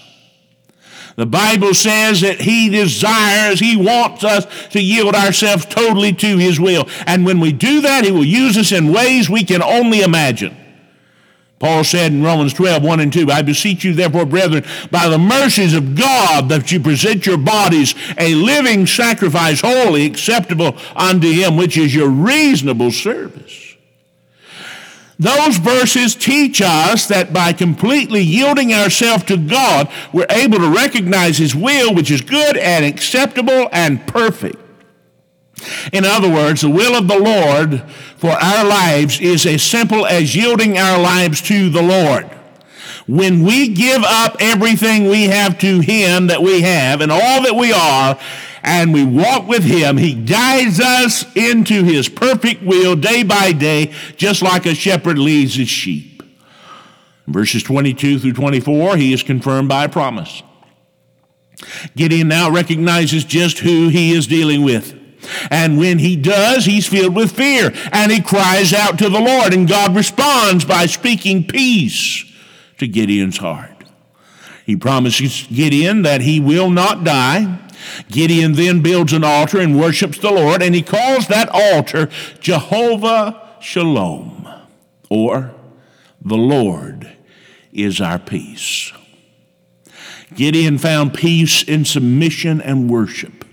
The 1.21 1.27
Bible 1.27 1.75
says 1.75 2.23
that 2.23 2.41
He 2.41 2.71
desires, 2.71 3.61
He 3.61 3.77
wants 3.77 4.25
us 4.25 4.47
to 4.71 4.81
yield 4.81 5.15
ourselves 5.15 5.67
totally 5.67 6.15
to 6.15 6.39
His 6.39 6.59
will. 6.59 6.89
And 7.07 7.27
when 7.27 7.41
we 7.41 7.53
do 7.53 7.83
that, 7.83 8.07
He 8.07 8.11
will 8.11 8.25
use 8.25 8.57
us 8.57 8.73
in 8.73 8.91
ways 8.91 9.29
we 9.29 9.45
can 9.45 9.63
only 9.63 10.01
imagine. 10.01 10.57
Paul 11.59 11.85
said 11.85 12.13
in 12.13 12.23
Romans 12.23 12.55
12, 12.55 12.83
1 12.83 13.01
and 13.01 13.13
2, 13.13 13.31
I 13.31 13.43
beseech 13.43 13.85
you, 13.85 13.93
therefore, 13.93 14.25
brethren, 14.25 14.65
by 14.91 15.11
the 15.11 15.19
mercies 15.19 15.75
of 15.75 15.95
God, 15.95 16.49
that 16.49 16.73
you 16.73 16.81
present 16.81 17.27
your 17.27 17.37
bodies 17.37 17.95
a 18.17 18.35
living 18.35 18.87
sacrifice, 18.87 19.61
holy, 19.61 20.07
acceptable 20.07 20.75
unto 20.97 21.31
Him, 21.31 21.59
which 21.59 21.77
is 21.77 21.95
your 21.95 22.09
reasonable 22.09 22.93
service. 22.93 23.70
Those 25.21 25.59
verses 25.59 26.15
teach 26.15 26.63
us 26.63 27.07
that 27.09 27.31
by 27.31 27.53
completely 27.53 28.23
yielding 28.23 28.73
ourselves 28.73 29.25
to 29.25 29.37
God, 29.37 29.93
we're 30.15 30.25
able 30.31 30.57
to 30.57 30.71
recognize 30.71 31.37
His 31.37 31.55
will, 31.55 31.95
which 31.95 32.11
is 32.11 32.23
good 32.23 32.57
and 32.57 32.87
acceptable 32.87 33.69
and 33.71 34.07
perfect. 34.07 34.57
In 35.93 36.07
other 36.07 36.31
words, 36.31 36.63
the 36.63 36.71
will 36.71 36.97
of 36.97 37.07
the 37.07 37.19
Lord 37.19 37.83
for 38.17 38.31
our 38.31 38.65
lives 38.65 39.21
is 39.21 39.45
as 39.45 39.63
simple 39.63 40.07
as 40.07 40.35
yielding 40.35 40.79
our 40.79 40.99
lives 40.99 41.43
to 41.43 41.69
the 41.69 41.83
Lord. 41.83 42.25
When 43.07 43.45
we 43.45 43.69
give 43.69 44.03
up 44.03 44.37
everything 44.41 45.09
we 45.09 45.25
have 45.25 45.59
to 45.59 45.81
Him 45.81 46.29
that 46.29 46.43
we 46.43 46.63
have 46.63 47.03
and 47.03 47.13
all 47.13 47.43
that 47.43 47.57
we 47.57 47.75
are, 47.75 48.19
and 48.63 48.93
we 48.93 49.05
walk 49.05 49.49
with 49.49 49.65
Him, 49.65 49.97
He 49.97 50.15
guides 50.15 50.81
us 50.81 51.25
into 51.37 51.85
His 51.85 52.09
perfect 52.09 52.63
will 52.63 52.97
day 52.97 53.23
by 53.23 53.53
day, 53.53 53.93
just 54.17 54.43
like 54.43 54.67
a 54.67 54.75
shepherd 54.75 55.19
leads 55.19 55.55
his 55.55 55.69
sheep. 55.69 56.23
verses 57.27 57.63
22 57.63 58.19
through 58.19 58.33
24, 58.33 58.97
He 58.97 59.13
is 59.13 59.23
confirmed 59.23 59.69
by 59.69 59.85
a 59.85 59.89
promise. 59.89 60.43
Gideon 61.97 62.29
now 62.29 62.51
recognizes 62.51 63.25
just 63.25 63.59
who 63.59 63.89
he 63.89 64.13
is 64.13 64.27
dealing 64.27 64.63
with. 64.63 64.97
And 65.51 65.79
when 65.79 65.99
he 65.99 66.17
does, 66.17 66.65
he's 66.65 66.89
filled 66.89 67.15
with 67.15 67.33
fear 67.33 67.73
and 67.93 68.11
he 68.11 68.23
cries 68.23 68.73
out 68.73 68.99
to 68.99 69.09
the 69.09 69.21
Lord, 69.21 69.53
and 69.53 69.69
God 69.69 69.95
responds 69.95 70.65
by 70.65 70.87
speaking 70.87 71.47
peace 71.47 72.25
to 72.79 72.87
Gideon's 72.87 73.37
heart. 73.37 73.85
He 74.65 74.77
promises 74.77 75.47
Gideon 75.53 76.03
that 76.03 76.23
he 76.23 76.41
will 76.41 76.71
not 76.71 77.05
die. 77.05 77.59
Gideon 78.09 78.53
then 78.55 78.83
builds 78.83 79.13
an 79.13 79.25
altar 79.25 79.61
and 79.61 79.79
worships 79.79 80.19
the 80.19 80.31
Lord, 80.31 80.63
and 80.63 80.75
he 80.75 80.83
calls 80.83 81.29
that 81.29 81.49
altar 81.49 82.09
Jehovah 82.41 83.57
Shalom, 83.61 84.49
or 85.09 85.55
the 86.23 86.37
Lord 86.37 87.11
is 87.73 88.01
our 88.01 88.19
peace. 88.19 88.93
Gideon 90.35 90.79
found 90.79 91.15
peace 91.15 91.63
in 91.63 91.85
submission 91.85 92.61
and 92.61 92.91
worship. 92.91 93.45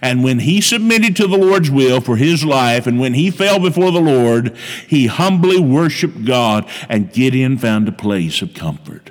And 0.00 0.22
when 0.22 0.40
he 0.40 0.60
submitted 0.60 1.16
to 1.16 1.26
the 1.26 1.36
Lord's 1.36 1.70
will 1.70 2.00
for 2.00 2.16
his 2.16 2.44
life, 2.44 2.86
and 2.86 3.00
when 3.00 3.14
he 3.14 3.30
fell 3.30 3.58
before 3.58 3.90
the 3.90 4.00
Lord, 4.00 4.56
he 4.86 5.06
humbly 5.06 5.58
worshiped 5.60 6.24
God, 6.24 6.68
and 6.88 7.12
Gideon 7.12 7.58
found 7.58 7.88
a 7.88 7.92
place 7.92 8.42
of 8.42 8.54
comfort. 8.54 9.10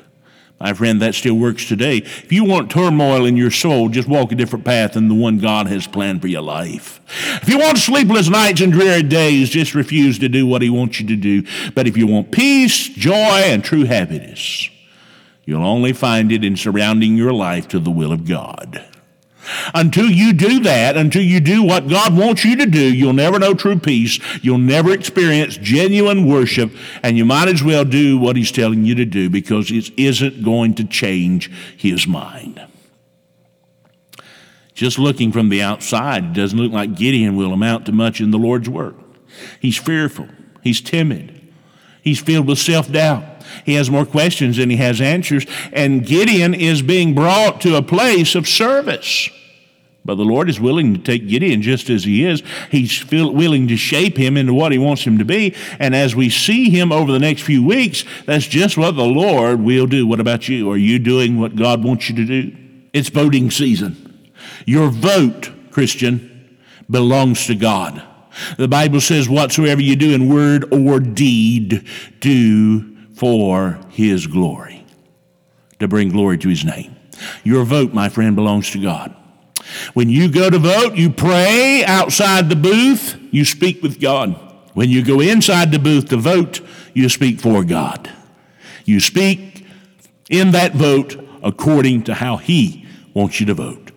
My 0.62 0.74
friend, 0.74 1.02
that 1.02 1.16
still 1.16 1.34
works 1.34 1.66
today. 1.66 1.98
If 1.98 2.32
you 2.32 2.44
want 2.44 2.70
turmoil 2.70 3.26
in 3.26 3.36
your 3.36 3.50
soul, 3.50 3.90
just 3.90 4.08
walk 4.08 4.32
a 4.32 4.36
different 4.36 4.64
path 4.64 4.94
than 4.94 5.08
the 5.08 5.16
one 5.16 5.40
God 5.40 5.66
has 5.66 5.88
planned 5.88 6.22
for 6.22 6.28
your 6.28 6.44
life. 6.44 7.02
If 7.42 7.50
you 7.50 7.58
want 7.58 7.80
sleepless 7.80 8.30
nights 8.30 8.62
and 8.62 8.72
dreary 8.72 9.02
days, 9.02 9.50
just 9.50 9.74
refuse 9.74 10.20
to 10.20 10.30
do 10.30 10.46
what 10.46 10.62
He 10.62 10.70
wants 10.70 11.00
you 11.00 11.08
to 11.08 11.16
do. 11.16 11.48
But 11.74 11.88
if 11.88 11.98
you 11.98 12.06
want 12.06 12.32
peace, 12.32 12.90
joy, 12.90 13.12
and 13.14 13.64
true 13.64 13.86
happiness, 13.86 14.70
you'll 15.46 15.66
only 15.66 15.94
find 15.94 16.32
it 16.32 16.46
in 16.46 16.56
surrounding 16.56 17.18
your 17.18 17.34
life 17.34 17.68
to 17.70 17.80
the 17.80 17.90
will 17.90 18.12
of 18.12 18.28
God. 18.28 18.86
Until 19.74 20.10
you 20.10 20.34
do 20.34 20.60
that, 20.62 20.96
until 20.96 21.24
you 21.24 21.40
do 21.40 21.64
what 21.64 21.88
God 21.88 22.16
wants 22.16 22.46
you 22.46 22.56
to 22.58 22.66
do, 22.66 22.94
you'll 22.94 23.14
never 23.14 23.40
know 23.40 23.54
true 23.54 23.80
peace. 23.80 24.20
You'll 24.44 24.58
never 24.58 24.92
experience 24.92 25.58
genuine 25.58 26.28
worship, 26.28 26.72
and 27.02 27.18
you 27.18 27.26
might 27.26 27.48
as 27.48 27.64
well 27.64 27.86
do 27.86 28.18
what 28.18 28.36
He's 28.36 28.52
telling 28.52 28.86
you 28.86 28.96
to 28.96 29.06
do 29.06 29.30
because 29.30 29.72
it 29.72 29.92
isn't 29.98 30.44
going 30.44 30.76
to 30.76 30.84
change 30.84 31.52
His 31.76 32.08
mind. 32.08 32.62
Just 34.74 34.98
looking 34.98 35.32
from 35.32 35.50
the 35.50 35.62
outside, 35.62 36.24
it 36.26 36.34
doesn't 36.34 36.58
look 36.58 36.72
like 36.72 36.96
Gideon 36.96 37.36
will 37.36 37.54
amount 37.54 37.86
to 37.88 37.92
much 37.92 38.22
in 38.22 38.32
the 38.32 38.38
Lord's 38.38 38.70
work. 38.70 38.96
He's 39.60 39.78
fearful, 39.78 40.28
he's 40.62 40.82
timid, 40.82 41.54
he's 42.02 42.20
filled 42.20 42.48
with 42.48 42.60
self 42.60 42.92
doubt. 42.92 43.31
He 43.66 43.74
has 43.76 43.90
more 43.90 44.06
questions 44.06 44.58
than 44.58 44.70
he 44.70 44.78
has 44.78 45.02
answers. 45.02 45.46
And 45.74 46.06
Gideon 46.06 46.54
is 46.54 46.82
being 46.82 47.14
brought 47.16 47.62
to 47.62 47.76
a 47.76 47.82
place 47.82 48.36
of 48.36 48.48
service. 48.48 49.30
But 50.04 50.16
the 50.16 50.24
Lord 50.24 50.50
is 50.50 50.60
willing 50.60 50.96
to 50.96 51.00
take 51.00 51.28
Gideon 51.28 51.62
just 51.62 51.90
as 51.90 52.04
he 52.04 52.26
is. 52.26 52.42
He's 52.72 53.06
willing 53.12 53.68
to 53.68 53.78
shape 53.78 54.18
him 54.18 54.36
into 54.36 54.54
what 54.54 54.72
he 54.72 54.80
wants 54.80 55.04
him 55.04 55.20
to 55.20 55.26
be. 55.26 55.56
And 55.80 55.96
as 55.96 56.16
we 56.16 56.30
see 56.30 56.72
him 56.72 56.92
over 56.92 57.12
the 57.12 57.20
next 57.20 57.44
few 57.44 57.64
weeks, 57.64 58.04
that's 58.26 58.48
just 58.48 58.78
what 58.78 58.96
the 58.96 59.06
Lord 59.06 59.62
will 59.62 59.86
do. 59.86 60.08
What 60.08 60.20
about 60.20 60.50
you? 60.50 60.72
Are 60.72 60.78
you 60.78 60.98
doing 60.98 61.40
what 61.40 61.56
God 61.56 61.84
wants 61.84 62.10
you 62.10 62.16
to 62.16 62.26
do? 62.26 62.58
It's 62.94 63.10
voting 63.10 63.52
season. 63.52 64.32
Your 64.66 64.90
vote, 64.90 65.52
Christian, 65.70 66.58
belongs 66.90 67.46
to 67.46 67.56
God. 67.56 68.02
The 68.58 68.68
Bible 68.68 69.02
says, 69.02 69.30
whatsoever 69.30 69.82
you 69.82 69.96
do 69.96 70.14
in 70.16 70.34
word 70.34 70.74
or 70.74 71.00
deed, 71.00 71.88
do 72.20 72.91
for 73.22 73.78
his 73.90 74.26
glory, 74.26 74.84
to 75.78 75.88
bring 75.88 76.10
glory 76.10 76.40
to 76.40 76.50
his 76.50 76.66
name. 76.66 76.96
Your 77.44 77.64
vote, 77.66 77.94
my 77.94 78.10
friend, 78.10 78.36
belongs 78.36 78.72
to 78.72 78.82
God. 78.82 79.16
When 79.94 80.10
you 80.10 80.28
go 80.28 80.50
to 80.50 80.58
vote, 80.58 80.96
you 80.96 81.12
pray 81.12 81.86
outside 81.86 82.50
the 82.50 82.56
booth, 82.56 83.16
you 83.30 83.46
speak 83.46 83.84
with 83.84 84.02
God. 84.02 84.34
When 84.74 84.90
you 84.90 85.06
go 85.06 85.20
inside 85.20 85.72
the 85.72 85.78
booth 85.78 86.10
to 86.10 86.18
vote, 86.18 86.62
you 86.96 87.10
speak 87.10 87.40
for 87.40 87.64
God. 87.64 88.10
You 88.86 89.00
speak 89.00 89.68
in 90.32 90.50
that 90.54 90.74
vote 90.74 91.24
according 91.44 92.06
to 92.06 92.16
how 92.16 92.38
He 92.38 92.88
wants 93.14 93.40
you 93.40 93.46
to 93.46 93.54
vote. 93.54 93.92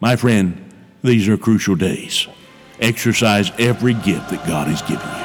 My 0.00 0.16
friend, 0.16 0.70
these 1.02 1.30
are 1.30 1.38
crucial 1.38 1.76
days. 1.76 2.28
Exercise 2.78 3.50
every 3.58 3.94
gift 3.94 4.28
that 4.28 4.46
God 4.46 4.68
has 4.68 4.82
given 4.82 5.08
you. 5.18 5.23